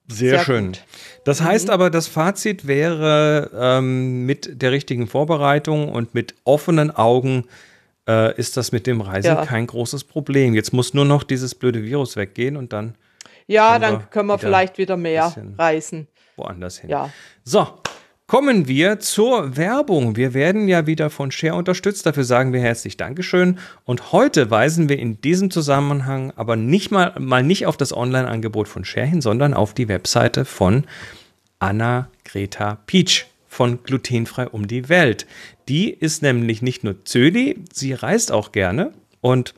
Sehr, 0.08 0.32
Sehr 0.32 0.40
schön. 0.40 0.66
gut. 0.68 0.84
Das 1.24 1.42
heißt 1.44 1.70
aber, 1.70 1.92
das 1.92 2.08
Fazit 2.08 2.66
wäre, 2.66 3.52
ähm, 3.54 4.26
mit 4.26 4.60
der 4.62 4.72
richtigen 4.72 5.08
Vorbereitung 5.08 5.90
und 5.90 6.16
mit 6.16 6.34
offenen 6.46 6.90
Augen 6.90 7.46
äh, 8.08 8.36
ist 8.40 8.58
das 8.58 8.72
mit 8.72 8.88
dem 8.88 9.02
Reisen 9.02 9.28
Ja. 9.28 9.46
kein 9.46 9.68
großes 9.68 10.06
Problem. 10.06 10.56
Jetzt 10.56 10.74
muss 10.74 10.96
nur 10.96 11.06
noch 11.06 11.22
dieses 11.22 11.54
blöde 11.54 11.84
Virus 11.84 12.16
weggehen 12.16 12.58
und 12.58 12.74
dann 12.74 12.96
Ja, 13.46 13.74
Können 13.74 13.82
wir 13.82 13.90
dann 14.00 14.10
können 14.10 14.28
wir 14.30 14.34
wieder 14.38 14.48
vielleicht 14.48 14.78
wieder 14.80 14.98
mehr 14.98 15.32
reisen. 15.60 16.08
woanders 16.38 16.80
hin. 16.80 16.90
Ja. 16.90 17.12
So, 17.44 17.68
kommen 18.30 18.68
wir 18.68 19.00
zur 19.00 19.58
Werbung. 19.58 20.16
Wir 20.16 20.36
werden 20.36 20.68
ja 20.68 20.86
wieder 20.86 21.10
von 21.10 21.32
Share 21.32 21.56
unterstützt. 21.56 22.06
Dafür 22.06 22.24
sagen 22.24 22.54
wir 22.54 22.62
herzlich 22.62 22.96
Dankeschön. 22.96 23.58
Und 23.86 24.12
heute 24.12 24.52
weisen 24.52 24.88
wir 24.88 25.00
in 25.00 25.20
diesem 25.20 25.50
Zusammenhang 25.50 26.32
aber 26.36 26.56
nicht 26.56 26.92
mal, 26.92 27.16
mal 27.20 27.42
nicht 27.42 27.66
auf 27.66 27.76
das 27.76 27.92
Online-Angebot 27.92 28.68
von 28.68 28.86
Share 28.86 29.08
hin, 29.08 29.22
sondern 29.22 29.56
auf 29.56 29.74
die 29.74 29.88
Webseite 29.88 30.46
von 30.46 30.86
Anna-Greta 31.58 32.78
Peach 32.86 33.26
von 33.48 33.82
Glutenfrei 33.82 34.48
um 34.48 34.68
die 34.68 34.90
Welt. 34.90 35.26
Die 35.68 35.90
ist 35.90 36.22
nämlich 36.22 36.62
nicht 36.62 36.84
nur 36.84 37.04
Zöli, 37.06 37.56
sie 37.74 37.94
reist 37.94 38.32
auch 38.32 38.52
gerne 38.52 38.94
und 39.22 39.56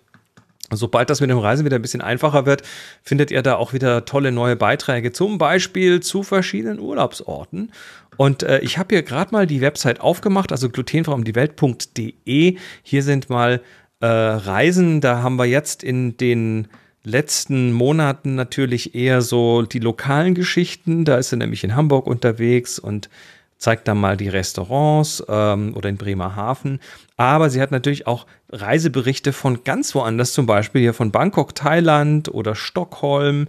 Sobald 0.74 1.10
das 1.10 1.20
mit 1.20 1.30
dem 1.30 1.38
Reisen 1.38 1.66
wieder 1.66 1.76
ein 1.76 1.82
bisschen 1.82 2.02
einfacher 2.02 2.46
wird, 2.46 2.64
findet 3.04 3.30
ihr 3.30 3.42
da 3.42 3.56
auch 3.56 3.74
wieder 3.74 4.06
tolle 4.06 4.32
neue 4.32 4.56
Beiträge, 4.56 5.12
zum 5.12 5.38
Beispiel 5.38 6.00
zu 6.00 6.24
verschiedenen 6.24 6.80
Urlaubsorten. 6.80 7.74
Und 8.22 8.44
äh, 8.44 8.60
ich 8.60 8.78
habe 8.78 8.94
hier 8.94 9.02
gerade 9.02 9.32
mal 9.32 9.48
die 9.48 9.62
Website 9.62 10.00
aufgemacht, 10.00 10.52
also 10.52 10.70
glutenfreiumdiewelt.de. 10.70 12.56
Hier 12.84 13.02
sind 13.02 13.32
mal 13.32 13.62
äh, 14.00 14.06
Reisen, 14.06 15.02
da 15.02 15.24
haben 15.24 15.38
wir 15.38 15.46
jetzt 15.46 15.84
in 15.84 16.18
den 16.18 16.68
letzten 17.04 17.74
Monaten 17.74 18.36
natürlich 18.36 18.94
eher 18.94 19.24
so 19.24 19.64
die 19.64 19.80
lokalen 19.80 20.36
Geschichten. 20.36 21.04
Da 21.04 21.18
ist 21.18 21.32
sie 21.32 21.36
nämlich 21.38 21.64
in 21.64 21.76
Hamburg 21.76 22.06
unterwegs 22.06 22.78
und 22.78 23.10
zeigt 23.58 23.88
dann 23.88 23.98
mal 23.98 24.18
die 24.18 24.30
Restaurants 24.30 25.24
ähm, 25.28 25.76
oder 25.76 25.90
in 25.90 25.98
Bremerhaven. 25.98 26.80
Aber 27.18 27.50
sie 27.50 27.60
hat 27.60 27.72
natürlich 27.72 28.06
auch 28.06 28.28
Reiseberichte 28.52 29.34
von 29.34 29.64
ganz 29.64 29.96
woanders, 29.96 30.34
zum 30.34 30.46
Beispiel 30.46 30.82
hier 30.82 30.94
von 30.94 31.10
Bangkok, 31.10 31.56
Thailand 31.56 32.32
oder 32.32 32.54
Stockholm. 32.54 33.48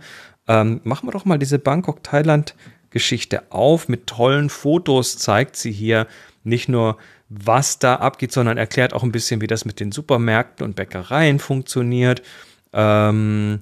Ähm, 0.49 0.81
machen 0.83 1.09
wir 1.09 1.13
doch 1.13 1.27
mal 1.27 1.39
diese 1.39 1.59
Bangkok-Thailand-Geschichte 2.93 3.51
auf. 3.51 3.89
Mit 3.89 4.07
tollen 4.07 4.51
Fotos 4.51 5.19
zeigt 5.19 5.57
sie 5.57 5.73
hier 5.73 6.07
nicht 6.45 6.69
nur, 6.69 6.99
was 7.29 7.79
da 7.79 7.97
abgeht, 7.97 8.33
sondern 8.33 8.59
erklärt 8.59 8.93
auch 8.93 9.03
ein 9.03 9.13
bisschen, 9.13 9.41
wie 9.41 9.47
das 9.47 9.65
mit 9.65 9.81
den 9.81 9.93
Supermärkten 9.93 10.65
und 10.65 10.77
Bäckereien 10.77 11.39
funktioniert. 11.39 12.23
Ähm, 12.73 13.61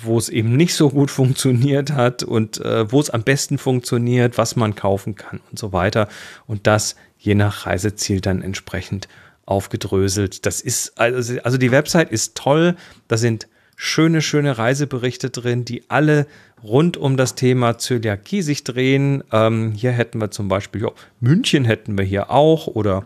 wo 0.00 0.16
es 0.16 0.28
eben 0.28 0.56
nicht 0.56 0.74
so 0.74 0.90
gut 0.90 1.10
funktioniert 1.20 1.92
hat 1.92 2.22
und 2.22 2.60
äh, 2.60 2.90
wo 2.90 3.00
es 3.00 3.10
am 3.10 3.24
besten 3.24 3.58
funktioniert, 3.58 4.38
was 4.38 4.54
man 4.54 4.74
kaufen 4.74 5.16
kann 5.16 5.40
und 5.50 5.58
so 5.58 5.72
weiter. 5.72 6.08
Und 6.46 6.66
das 6.66 6.94
je 7.18 7.34
nach 7.34 7.66
Reiseziel 7.66 8.20
dann 8.20 8.42
entsprechend 8.42 9.08
aufgedröselt. 9.44 10.46
Das 10.46 10.60
ist, 10.60 10.98
also, 11.00 11.40
also 11.42 11.58
die 11.58 11.72
Website 11.72 12.12
ist 12.12 12.36
toll. 12.36 12.76
Da 13.08 13.16
sind 13.16 13.48
schöne, 13.80 14.22
schöne 14.22 14.58
Reiseberichte 14.58 15.30
drin, 15.30 15.64
die 15.64 15.88
alle 15.88 16.26
rund 16.64 16.96
um 16.96 17.16
das 17.16 17.36
Thema 17.36 17.78
Zöliakie 17.78 18.42
sich 18.42 18.64
drehen. 18.64 19.22
Ähm, 19.32 19.70
hier 19.70 19.92
hätten 19.92 20.20
wir 20.20 20.32
zum 20.32 20.48
Beispiel, 20.48 20.82
ja, 20.82 20.90
München 21.20 21.64
hätten 21.64 21.96
wir 21.96 22.04
hier 22.04 22.28
auch 22.32 22.66
oder 22.66 23.04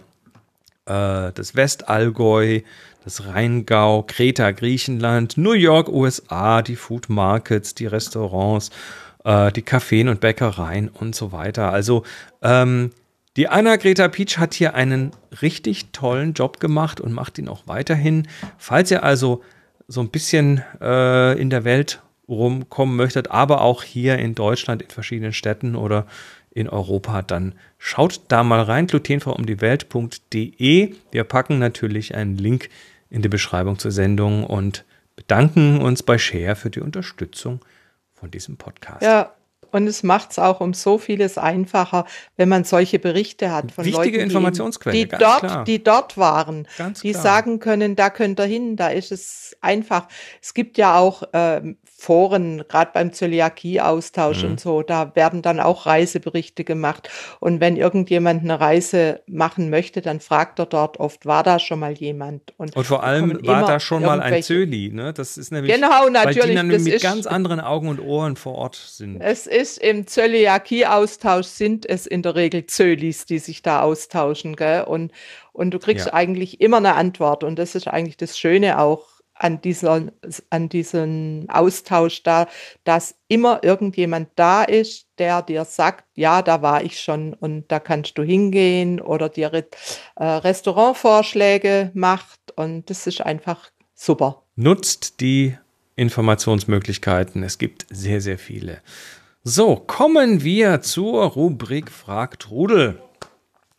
äh, 0.86 1.30
das 1.34 1.54
Westallgäu, 1.54 2.62
das 3.04 3.26
Rheingau, 3.26 4.04
Kreta, 4.04 4.50
Griechenland, 4.52 5.36
New 5.36 5.52
York, 5.52 5.90
USA, 5.90 6.62
die 6.62 6.76
Food 6.76 7.10
Markets, 7.10 7.74
die 7.74 7.86
Restaurants, 7.86 8.70
äh, 9.24 9.52
die 9.52 9.62
Cafés 9.62 10.08
und 10.08 10.20
Bäckereien 10.20 10.88
und 10.88 11.14
so 11.14 11.32
weiter. 11.32 11.70
Also 11.70 12.02
ähm, 12.40 12.92
die 13.36 13.46
Anna 13.48 13.76
Greta 13.76 14.08
Peach 14.08 14.38
hat 14.38 14.54
hier 14.54 14.74
einen 14.74 15.10
richtig 15.42 15.92
tollen 15.92 16.32
Job 16.32 16.60
gemacht 16.60 16.98
und 16.98 17.12
macht 17.12 17.38
ihn 17.38 17.48
auch 17.48 17.64
weiterhin. 17.66 18.26
Falls 18.56 18.90
ihr 18.90 19.02
also 19.02 19.42
so 19.88 20.00
ein 20.00 20.10
bisschen 20.10 20.62
äh, 20.80 21.40
in 21.40 21.50
der 21.50 21.64
Welt 21.64 22.00
rumkommen 22.28 22.96
möchtet, 22.96 23.30
aber 23.30 23.60
auch 23.60 23.82
hier 23.82 24.18
in 24.18 24.34
Deutschland 24.34 24.80
in 24.82 24.90
verschiedenen 24.90 25.32
Städten 25.32 25.76
oder 25.76 26.06
in 26.50 26.68
Europa, 26.68 27.22
dann 27.22 27.54
schaut 27.78 28.20
da 28.28 28.44
mal 28.44 28.62
rein, 28.62 28.86
glutenfreiumdiewelt.de. 28.86 30.94
Wir 31.10 31.24
packen 31.24 31.58
natürlich 31.58 32.14
einen 32.14 32.36
Link 32.36 32.68
in 33.10 33.22
die 33.22 33.28
Beschreibung 33.28 33.78
zur 33.78 33.90
Sendung 33.90 34.44
und 34.44 34.84
bedanken 35.16 35.80
uns 35.80 36.02
bei 36.02 36.18
Share 36.18 36.56
für 36.56 36.70
die 36.70 36.80
Unterstützung 36.80 37.60
von 38.14 38.30
diesem 38.30 38.56
Podcast. 38.56 39.02
Ja, 39.02 39.32
und 39.70 39.86
es 39.86 40.02
macht 40.02 40.32
es 40.32 40.38
auch 40.38 40.60
um 40.60 40.74
so 40.74 40.98
vieles 40.98 41.38
einfacher, 41.38 42.06
wenn 42.36 42.48
man 42.48 42.64
solche 42.64 42.98
Berichte 42.98 43.50
hat 43.50 43.72
von 43.72 43.84
Wichtige 43.84 44.18
Leuten, 44.18 44.30
Informationsquelle, 44.30 44.96
die, 44.96 45.08
dort, 45.08 45.38
klar. 45.40 45.64
die 45.64 45.82
dort 45.82 46.18
waren, 46.18 46.68
ganz 46.76 47.00
die 47.00 47.12
klar. 47.12 47.22
sagen 47.22 47.58
können, 47.58 47.96
da 47.96 48.10
könnt 48.10 48.38
ihr 48.40 48.44
hin, 48.44 48.76
da 48.76 48.88
ist 48.88 49.12
es 49.12 49.56
einfach. 49.60 50.08
Es 50.40 50.54
gibt 50.54 50.76
ja 50.78 50.98
auch 50.98 51.22
ähm, 51.32 51.78
Foren, 52.02 52.64
gerade 52.66 52.90
beim 52.92 53.12
Zöliakie-Austausch 53.12 54.42
mhm. 54.42 54.50
und 54.50 54.60
so, 54.60 54.82
da 54.82 55.14
werden 55.14 55.40
dann 55.40 55.60
auch 55.60 55.86
Reiseberichte 55.86 56.64
gemacht. 56.64 57.08
Und 57.38 57.60
wenn 57.60 57.76
irgendjemand 57.76 58.42
eine 58.42 58.58
Reise 58.58 59.20
machen 59.28 59.70
möchte, 59.70 60.02
dann 60.02 60.18
fragt 60.18 60.58
er 60.58 60.66
dort 60.66 60.98
oft, 60.98 61.26
war 61.26 61.44
da 61.44 61.60
schon 61.60 61.78
mal 61.78 61.92
jemand? 61.92 62.54
Und, 62.56 62.74
und 62.74 62.84
vor 62.84 63.04
allem 63.04 63.46
war 63.46 63.64
da 63.68 63.78
schon 63.78 64.02
mal 64.02 64.20
ein 64.20 64.42
Zöli, 64.42 64.90
ne? 64.92 65.12
Das 65.12 65.36
ist 65.36 65.52
nämlich, 65.52 65.72
genau, 65.72 66.08
natürlich, 66.08 66.42
weil 66.42 66.48
die 66.48 66.54
dann 66.56 66.66
mit 66.66 67.02
ganz 67.02 67.28
anderen 67.28 67.60
Augen 67.60 67.86
und 67.86 68.00
Ohren 68.00 68.34
vor 68.34 68.56
Ort 68.56 68.74
sind. 68.74 69.20
Es 69.20 69.46
ist 69.46 69.78
im 69.78 70.08
Zöliakie-Austausch 70.08 71.46
sind 71.46 71.88
es 71.88 72.08
in 72.08 72.22
der 72.22 72.34
Regel 72.34 72.66
Zölis, 72.66 73.26
die 73.26 73.38
sich 73.38 73.62
da 73.62 73.80
austauschen, 73.80 74.56
gell? 74.56 74.82
Und, 74.82 75.12
und 75.52 75.70
du 75.70 75.78
kriegst 75.78 76.06
ja. 76.06 76.14
eigentlich 76.14 76.60
immer 76.60 76.78
eine 76.78 76.96
Antwort. 76.96 77.44
Und 77.44 77.60
das 77.60 77.76
ist 77.76 77.86
eigentlich 77.86 78.16
das 78.16 78.36
Schöne 78.36 78.80
auch 78.80 79.11
an, 79.42 79.60
dieser, 79.60 80.06
an 80.50 80.68
diesem 80.68 81.46
Austausch 81.48 82.22
da, 82.22 82.46
dass 82.84 83.16
immer 83.28 83.64
irgendjemand 83.64 84.28
da 84.36 84.62
ist, 84.62 85.06
der 85.18 85.42
dir 85.42 85.64
sagt, 85.64 86.04
ja, 86.14 86.42
da 86.42 86.62
war 86.62 86.84
ich 86.84 87.00
schon 87.00 87.34
und 87.34 87.70
da 87.70 87.80
kannst 87.80 88.16
du 88.18 88.22
hingehen 88.22 89.00
oder 89.00 89.28
dir 89.28 89.52
äh, 89.52 90.24
Restaurantvorschläge 90.24 91.90
macht 91.94 92.40
und 92.56 92.88
das 92.88 93.06
ist 93.06 93.20
einfach 93.20 93.70
super. 93.94 94.42
Nutzt 94.54 95.20
die 95.20 95.56
Informationsmöglichkeiten. 95.96 97.42
Es 97.42 97.58
gibt 97.58 97.86
sehr, 97.90 98.20
sehr 98.20 98.38
viele. 98.38 98.80
So, 99.42 99.76
kommen 99.76 100.42
wir 100.44 100.82
zur 100.82 101.24
Rubrik 101.24 101.90
Fragt 101.90 102.50
Rudel. 102.50 103.02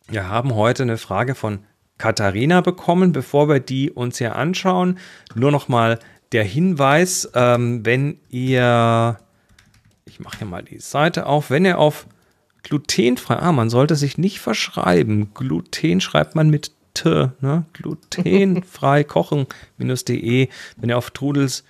Wir 0.08 0.28
haben 0.28 0.54
heute 0.54 0.82
eine 0.82 0.98
Frage 0.98 1.34
von 1.34 1.64
Katharina 1.98 2.60
bekommen. 2.60 3.12
Bevor 3.12 3.48
wir 3.48 3.60
die 3.60 3.90
uns 3.90 4.18
hier 4.18 4.36
anschauen, 4.36 4.98
nur 5.34 5.50
noch 5.50 5.68
mal 5.68 5.98
der 6.32 6.44
Hinweis, 6.44 7.30
ähm, 7.34 7.84
wenn 7.86 8.18
ihr, 8.28 9.18
ich 10.04 10.20
mache 10.20 10.38
hier 10.38 10.46
mal 10.46 10.62
die 10.62 10.80
Seite 10.80 11.26
auf, 11.26 11.50
wenn 11.50 11.64
ihr 11.64 11.78
auf 11.78 12.06
glutenfrei, 12.64 13.36
ah, 13.36 13.52
man 13.52 13.70
sollte 13.70 13.94
sich 13.94 14.18
nicht 14.18 14.40
verschreiben. 14.40 15.32
Gluten 15.34 16.00
schreibt 16.00 16.34
man 16.34 16.50
mit 16.50 16.72
T, 16.94 17.28
ne? 17.40 17.64
glutenfrei 17.72 19.04
kochen-de, 19.04 20.48
wenn 20.76 20.88
ihr 20.88 20.98
auf 20.98 21.10
Trudels 21.10 21.64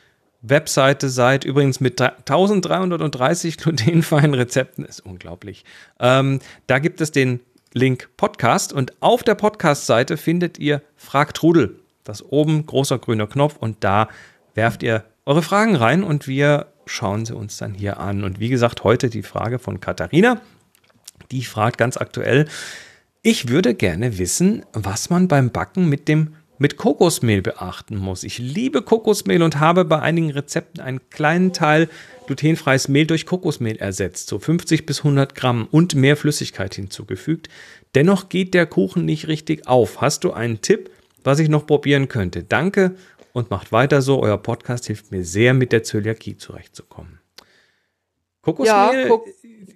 Webseite 0.46 1.08
seid, 1.08 1.44
übrigens 1.44 1.80
mit 1.80 2.00
1330 2.00 3.56
glutenfreien 3.56 4.34
Rezepten, 4.34 4.84
ist 4.84 5.00
unglaublich. 5.00 5.64
Ähm, 5.98 6.38
da 6.66 6.78
gibt 6.78 7.00
es 7.00 7.12
den 7.12 7.40
Link 7.76 8.10
Podcast 8.16 8.72
und 8.72 8.92
auf 9.02 9.24
der 9.24 9.34
Podcast-Seite 9.34 10.16
findet 10.16 10.60
ihr 10.60 10.80
Frag 10.94 11.34
Trudel. 11.34 11.80
Das 12.04 12.22
oben 12.22 12.66
großer 12.66 13.00
grüner 13.00 13.26
Knopf 13.26 13.56
und 13.58 13.82
da 13.82 14.08
werft 14.54 14.84
ihr 14.84 15.02
eure 15.26 15.42
Fragen 15.42 15.74
rein 15.74 16.04
und 16.04 16.28
wir 16.28 16.68
schauen 16.86 17.26
sie 17.26 17.34
uns 17.34 17.56
dann 17.56 17.74
hier 17.74 17.98
an. 17.98 18.22
Und 18.22 18.38
wie 18.38 18.48
gesagt, 18.48 18.84
heute 18.84 19.10
die 19.10 19.24
Frage 19.24 19.58
von 19.58 19.80
Katharina. 19.80 20.40
Die 21.32 21.42
fragt 21.42 21.76
ganz 21.76 21.96
aktuell, 21.96 22.46
ich 23.22 23.48
würde 23.48 23.74
gerne 23.74 24.18
wissen, 24.18 24.64
was 24.72 25.10
man 25.10 25.26
beim 25.26 25.50
Backen 25.50 25.88
mit 25.88 26.06
dem 26.06 26.36
mit 26.58 26.76
Kokosmehl 26.76 27.42
beachten 27.42 27.96
muss. 27.96 28.22
Ich 28.22 28.38
liebe 28.38 28.82
Kokosmehl 28.82 29.42
und 29.42 29.58
habe 29.58 29.84
bei 29.84 29.98
einigen 29.98 30.30
Rezepten 30.30 30.80
einen 30.80 31.10
kleinen 31.10 31.52
Teil 31.52 31.88
glutenfreies 32.26 32.88
Mehl 32.88 33.06
durch 33.06 33.26
Kokosmehl 33.26 33.76
ersetzt, 33.76 34.28
so 34.28 34.38
50 34.38 34.86
bis 34.86 34.98
100 34.98 35.34
Gramm 35.34 35.68
und 35.70 35.94
mehr 35.94 36.16
Flüssigkeit 36.16 36.74
hinzugefügt. 36.74 37.48
Dennoch 37.94 38.28
geht 38.28 38.54
der 38.54 38.66
Kuchen 38.66 39.04
nicht 39.04 39.28
richtig 39.28 39.66
auf. 39.66 40.00
Hast 40.00 40.24
du 40.24 40.32
einen 40.32 40.60
Tipp, 40.60 40.90
was 41.22 41.38
ich 41.38 41.48
noch 41.48 41.66
probieren 41.66 42.08
könnte? 42.08 42.42
Danke 42.42 42.96
und 43.32 43.50
macht 43.50 43.72
weiter 43.72 44.02
so. 44.02 44.22
Euer 44.22 44.38
Podcast 44.38 44.86
hilft 44.86 45.10
mir 45.10 45.24
sehr, 45.24 45.54
mit 45.54 45.72
der 45.72 45.82
Zöliakie 45.82 46.36
zurechtzukommen. 46.36 47.20
Kokosmehl, 48.44 49.08
ja, 49.08 49.18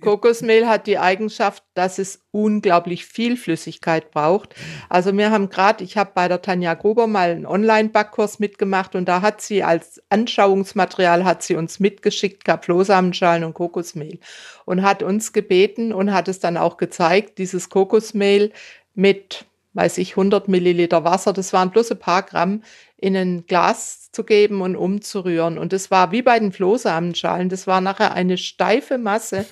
Kokosmehl 0.00 0.68
hat 0.68 0.86
die 0.86 0.98
Eigenschaft, 0.98 1.64
dass 1.74 1.98
es 1.98 2.20
unglaublich 2.30 3.04
viel 3.06 3.36
Flüssigkeit 3.36 4.10
braucht. 4.10 4.54
Also 4.88 5.16
wir 5.16 5.30
haben 5.30 5.48
gerade, 5.48 5.82
ich 5.82 5.96
habe 5.96 6.12
bei 6.14 6.28
der 6.28 6.42
Tanja 6.42 6.74
Gruber 6.74 7.06
mal 7.06 7.30
einen 7.30 7.46
Online-Backkurs 7.46 8.38
mitgemacht 8.38 8.94
und 8.94 9.08
da 9.08 9.22
hat 9.22 9.40
sie 9.40 9.64
als 9.64 10.02
Anschauungsmaterial 10.10 11.24
hat 11.24 11.42
sie 11.42 11.56
uns 11.56 11.80
mitgeschickt, 11.80 12.44
gab 12.44 12.64
Flohsamenschalen 12.64 13.44
und 13.44 13.54
Kokosmehl 13.54 14.20
und 14.64 14.82
hat 14.82 15.02
uns 15.02 15.32
gebeten 15.32 15.92
und 15.92 16.12
hat 16.12 16.28
es 16.28 16.38
dann 16.38 16.56
auch 16.56 16.76
gezeigt, 16.76 17.38
dieses 17.38 17.70
Kokosmehl 17.70 18.52
mit, 18.94 19.46
weiß 19.74 19.98
ich, 19.98 20.12
100 20.12 20.48
Milliliter 20.48 21.04
Wasser, 21.04 21.32
das 21.32 21.52
waren 21.52 21.70
bloß 21.70 21.92
ein 21.92 21.98
paar 21.98 22.22
Gramm, 22.22 22.62
in 22.96 23.16
ein 23.16 23.46
Glas 23.46 24.10
zu 24.10 24.24
geben 24.24 24.60
und 24.60 24.76
umzurühren. 24.76 25.58
Und 25.58 25.72
das 25.72 25.90
war 25.90 26.10
wie 26.12 26.22
bei 26.22 26.38
den 26.38 26.52
Flohsamenschalen, 26.52 27.48
das 27.48 27.66
war 27.66 27.80
nachher 27.80 28.12
eine 28.12 28.38
steife 28.38 28.98
Masse. 28.98 29.46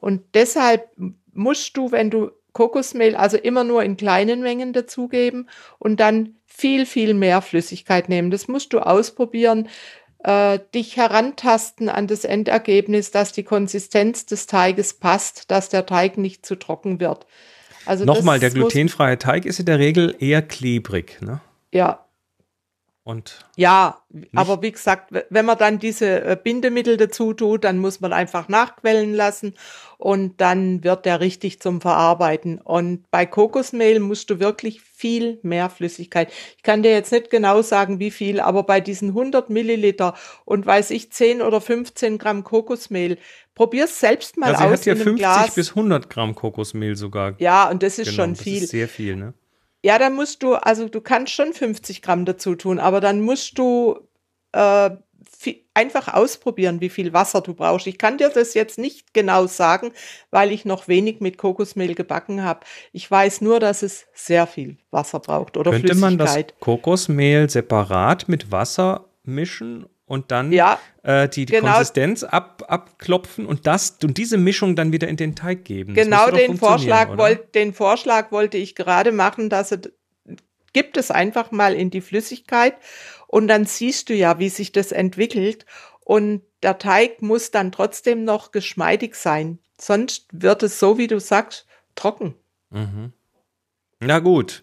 Und 0.00 0.22
deshalb 0.34 0.90
musst 1.32 1.76
du, 1.76 1.92
wenn 1.92 2.10
du 2.10 2.30
Kokosmehl 2.52 3.16
also 3.16 3.36
immer 3.36 3.64
nur 3.64 3.82
in 3.82 3.98
kleinen 3.98 4.40
Mengen 4.40 4.72
dazugeben 4.72 5.48
und 5.78 6.00
dann 6.00 6.36
viel, 6.46 6.86
viel 6.86 7.12
mehr 7.12 7.42
Flüssigkeit 7.42 8.08
nehmen. 8.08 8.30
Das 8.30 8.48
musst 8.48 8.72
du 8.72 8.78
ausprobieren, 8.80 9.68
äh, 10.24 10.58
dich 10.74 10.96
herantasten 10.96 11.90
an 11.90 12.06
das 12.06 12.24
Endergebnis, 12.24 13.10
dass 13.10 13.32
die 13.32 13.44
Konsistenz 13.44 14.24
des 14.24 14.46
Teiges 14.46 14.94
passt, 14.94 15.50
dass 15.50 15.68
der 15.68 15.84
Teig 15.84 16.16
nicht 16.16 16.46
zu 16.46 16.56
trocken 16.56 16.98
wird. 16.98 17.26
Also 17.86 18.04
Nochmal, 18.04 18.40
der 18.40 18.50
glutenfreie 18.50 19.18
Teig 19.18 19.44
ist 19.46 19.60
in 19.60 19.66
der 19.66 19.78
Regel 19.78 20.14
eher 20.18 20.42
klebrig, 20.42 21.20
ne? 21.22 21.40
Ja, 21.72 22.05
und 23.06 23.38
ja, 23.54 24.00
aber 24.34 24.62
wie 24.62 24.72
gesagt, 24.72 25.14
wenn 25.30 25.44
man 25.46 25.56
dann 25.56 25.78
diese 25.78 26.24
äh, 26.24 26.36
Bindemittel 26.42 26.96
dazu 26.96 27.34
tut, 27.34 27.62
dann 27.62 27.78
muss 27.78 28.00
man 28.00 28.12
einfach 28.12 28.48
nachquellen 28.48 29.14
lassen 29.14 29.54
und 29.96 30.40
dann 30.40 30.82
wird 30.82 31.06
der 31.06 31.20
richtig 31.20 31.60
zum 31.60 31.80
Verarbeiten. 31.80 32.60
Und 32.60 33.08
bei 33.12 33.24
Kokosmehl 33.24 34.00
musst 34.00 34.28
du 34.30 34.40
wirklich 34.40 34.80
viel 34.80 35.38
mehr 35.44 35.70
Flüssigkeit. 35.70 36.32
Ich 36.56 36.64
kann 36.64 36.82
dir 36.82 36.90
jetzt 36.90 37.12
nicht 37.12 37.30
genau 37.30 37.62
sagen, 37.62 38.00
wie 38.00 38.10
viel, 38.10 38.40
aber 38.40 38.64
bei 38.64 38.80
diesen 38.80 39.10
100 39.10 39.50
Milliliter 39.50 40.14
und 40.44 40.66
weiß 40.66 40.90
ich 40.90 41.12
10 41.12 41.42
oder 41.42 41.60
15 41.60 42.18
Gramm 42.18 42.42
Kokosmehl, 42.42 43.18
probier's 43.54 44.00
selbst 44.00 44.36
mal 44.36 44.56
sie 44.56 44.64
aus. 44.64 44.82
Sie 44.82 44.90
hat 44.90 44.98
ja 44.98 45.04
50 45.04 45.16
Glas. 45.16 45.54
bis 45.54 45.68
100 45.68 46.10
Gramm 46.10 46.34
Kokosmehl 46.34 46.96
sogar. 46.96 47.36
Ja, 47.38 47.70
und 47.70 47.84
das 47.84 48.00
ist 48.00 48.10
genau, 48.10 48.24
schon 48.24 48.34
viel. 48.34 48.54
Das 48.54 48.64
ist 48.64 48.70
sehr 48.70 48.88
viel, 48.88 49.14
ne? 49.14 49.32
Ja, 49.86 50.00
dann 50.00 50.16
musst 50.16 50.42
du, 50.42 50.54
also 50.54 50.88
du 50.88 51.00
kannst 51.00 51.32
schon 51.32 51.52
50 51.52 52.02
Gramm 52.02 52.24
dazu 52.24 52.56
tun, 52.56 52.80
aber 52.80 53.00
dann 53.00 53.20
musst 53.20 53.56
du 53.56 54.00
äh, 54.50 54.90
viel, 55.24 55.60
einfach 55.74 56.12
ausprobieren, 56.12 56.80
wie 56.80 56.88
viel 56.88 57.12
Wasser 57.12 57.40
du 57.40 57.54
brauchst. 57.54 57.86
Ich 57.86 57.96
kann 57.96 58.18
dir 58.18 58.28
das 58.30 58.54
jetzt 58.54 58.78
nicht 58.78 59.14
genau 59.14 59.46
sagen, 59.46 59.92
weil 60.32 60.50
ich 60.50 60.64
noch 60.64 60.88
wenig 60.88 61.20
mit 61.20 61.38
Kokosmehl 61.38 61.94
gebacken 61.94 62.42
habe. 62.42 62.66
Ich 62.90 63.08
weiß 63.08 63.42
nur, 63.42 63.60
dass 63.60 63.84
es 63.84 64.06
sehr 64.12 64.48
viel 64.48 64.76
Wasser 64.90 65.20
braucht 65.20 65.56
oder 65.56 65.70
Könnte 65.70 65.94
Flüssigkeit. 65.94 66.18
man 66.18 66.18
das 66.18 66.58
Kokosmehl 66.58 67.48
separat 67.48 68.28
mit 68.28 68.50
Wasser 68.50 69.04
mischen 69.22 69.86
und 70.06 70.30
dann 70.30 70.52
ja, 70.52 70.78
äh, 71.02 71.28
die, 71.28 71.46
die 71.46 71.52
genau. 71.52 71.72
Konsistenz 71.72 72.22
ab, 72.22 72.64
abklopfen 72.68 73.44
und 73.44 73.66
das 73.66 73.98
und 74.02 74.16
diese 74.16 74.38
Mischung 74.38 74.76
dann 74.76 74.92
wieder 74.92 75.08
in 75.08 75.16
den 75.16 75.36
Teig 75.36 75.64
geben. 75.64 75.94
Genau 75.94 76.30
den 76.30 76.56
Vorschlag, 76.56 77.16
wollt, 77.18 77.54
den 77.54 77.74
Vorschlag 77.74 78.32
wollte 78.32 78.56
ich 78.56 78.74
gerade 78.74 79.12
machen, 79.12 79.50
dass 79.50 79.76
gib 80.72 80.96
es 80.96 81.10
einfach 81.10 81.50
mal 81.50 81.74
in 81.74 81.90
die 81.90 82.00
Flüssigkeit 82.00 82.74
und 83.26 83.48
dann 83.48 83.64
siehst 83.64 84.08
du 84.08 84.14
ja, 84.14 84.38
wie 84.38 84.48
sich 84.48 84.72
das 84.72 84.92
entwickelt. 84.92 85.66
Und 86.04 86.42
der 86.62 86.78
Teig 86.78 87.20
muss 87.20 87.50
dann 87.50 87.72
trotzdem 87.72 88.24
noch 88.24 88.52
geschmeidig 88.52 89.16
sein. 89.16 89.58
Sonst 89.78 90.28
wird 90.32 90.62
es 90.62 90.78
so, 90.78 90.98
wie 90.98 91.08
du 91.08 91.18
sagst, 91.18 91.66
trocken. 91.96 92.34
Mhm. 92.70 93.12
Na 94.00 94.20
gut. 94.20 94.62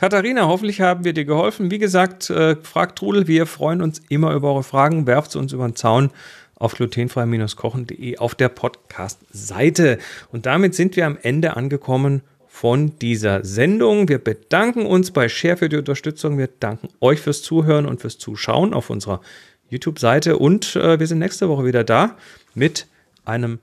Katharina, 0.00 0.46
hoffentlich 0.46 0.80
haben 0.80 1.04
wir 1.04 1.12
dir 1.12 1.26
geholfen. 1.26 1.70
Wie 1.70 1.76
gesagt, 1.76 2.30
äh, 2.30 2.56
fragt 2.62 2.98
Trudel, 2.98 3.26
wir 3.26 3.44
freuen 3.44 3.82
uns 3.82 4.00
immer 4.08 4.32
über 4.32 4.48
eure 4.54 4.62
Fragen. 4.62 5.06
Werft 5.06 5.32
sie 5.32 5.38
uns 5.38 5.52
über 5.52 5.68
den 5.68 5.76
Zaun 5.76 6.10
auf 6.54 6.72
glutenfrei-kochen.de 6.72 8.16
auf 8.16 8.34
der 8.34 8.48
Podcast-Seite. 8.48 9.98
Und 10.32 10.46
damit 10.46 10.74
sind 10.74 10.96
wir 10.96 11.04
am 11.04 11.18
Ende 11.20 11.54
angekommen 11.54 12.22
von 12.48 12.98
dieser 12.98 13.44
Sendung. 13.44 14.08
Wir 14.08 14.16
bedanken 14.16 14.86
uns 14.86 15.10
bei 15.10 15.28
Share 15.28 15.58
für 15.58 15.68
die 15.68 15.76
Unterstützung. 15.76 16.38
Wir 16.38 16.48
danken 16.48 16.88
euch 17.02 17.20
fürs 17.20 17.42
Zuhören 17.42 17.84
und 17.84 18.00
fürs 18.00 18.16
Zuschauen 18.16 18.72
auf 18.72 18.88
unserer 18.88 19.20
YouTube-Seite. 19.68 20.38
Und 20.38 20.76
äh, 20.76 20.98
wir 20.98 21.06
sind 21.06 21.18
nächste 21.18 21.50
Woche 21.50 21.66
wieder 21.66 21.84
da 21.84 22.16
mit 22.54 22.86
einem 23.26 23.58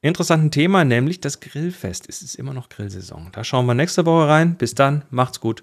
interessanten 0.00 0.50
Thema, 0.50 0.86
nämlich 0.86 1.20
das 1.20 1.40
Grillfest. 1.40 2.08
Es 2.08 2.22
ist 2.22 2.36
immer 2.36 2.54
noch 2.54 2.70
Grillsaison. 2.70 3.28
Da 3.32 3.44
schauen 3.44 3.66
wir 3.66 3.74
nächste 3.74 4.06
Woche 4.06 4.26
rein. 4.26 4.54
Bis 4.54 4.74
dann, 4.74 5.02
macht's 5.10 5.38
gut 5.38 5.62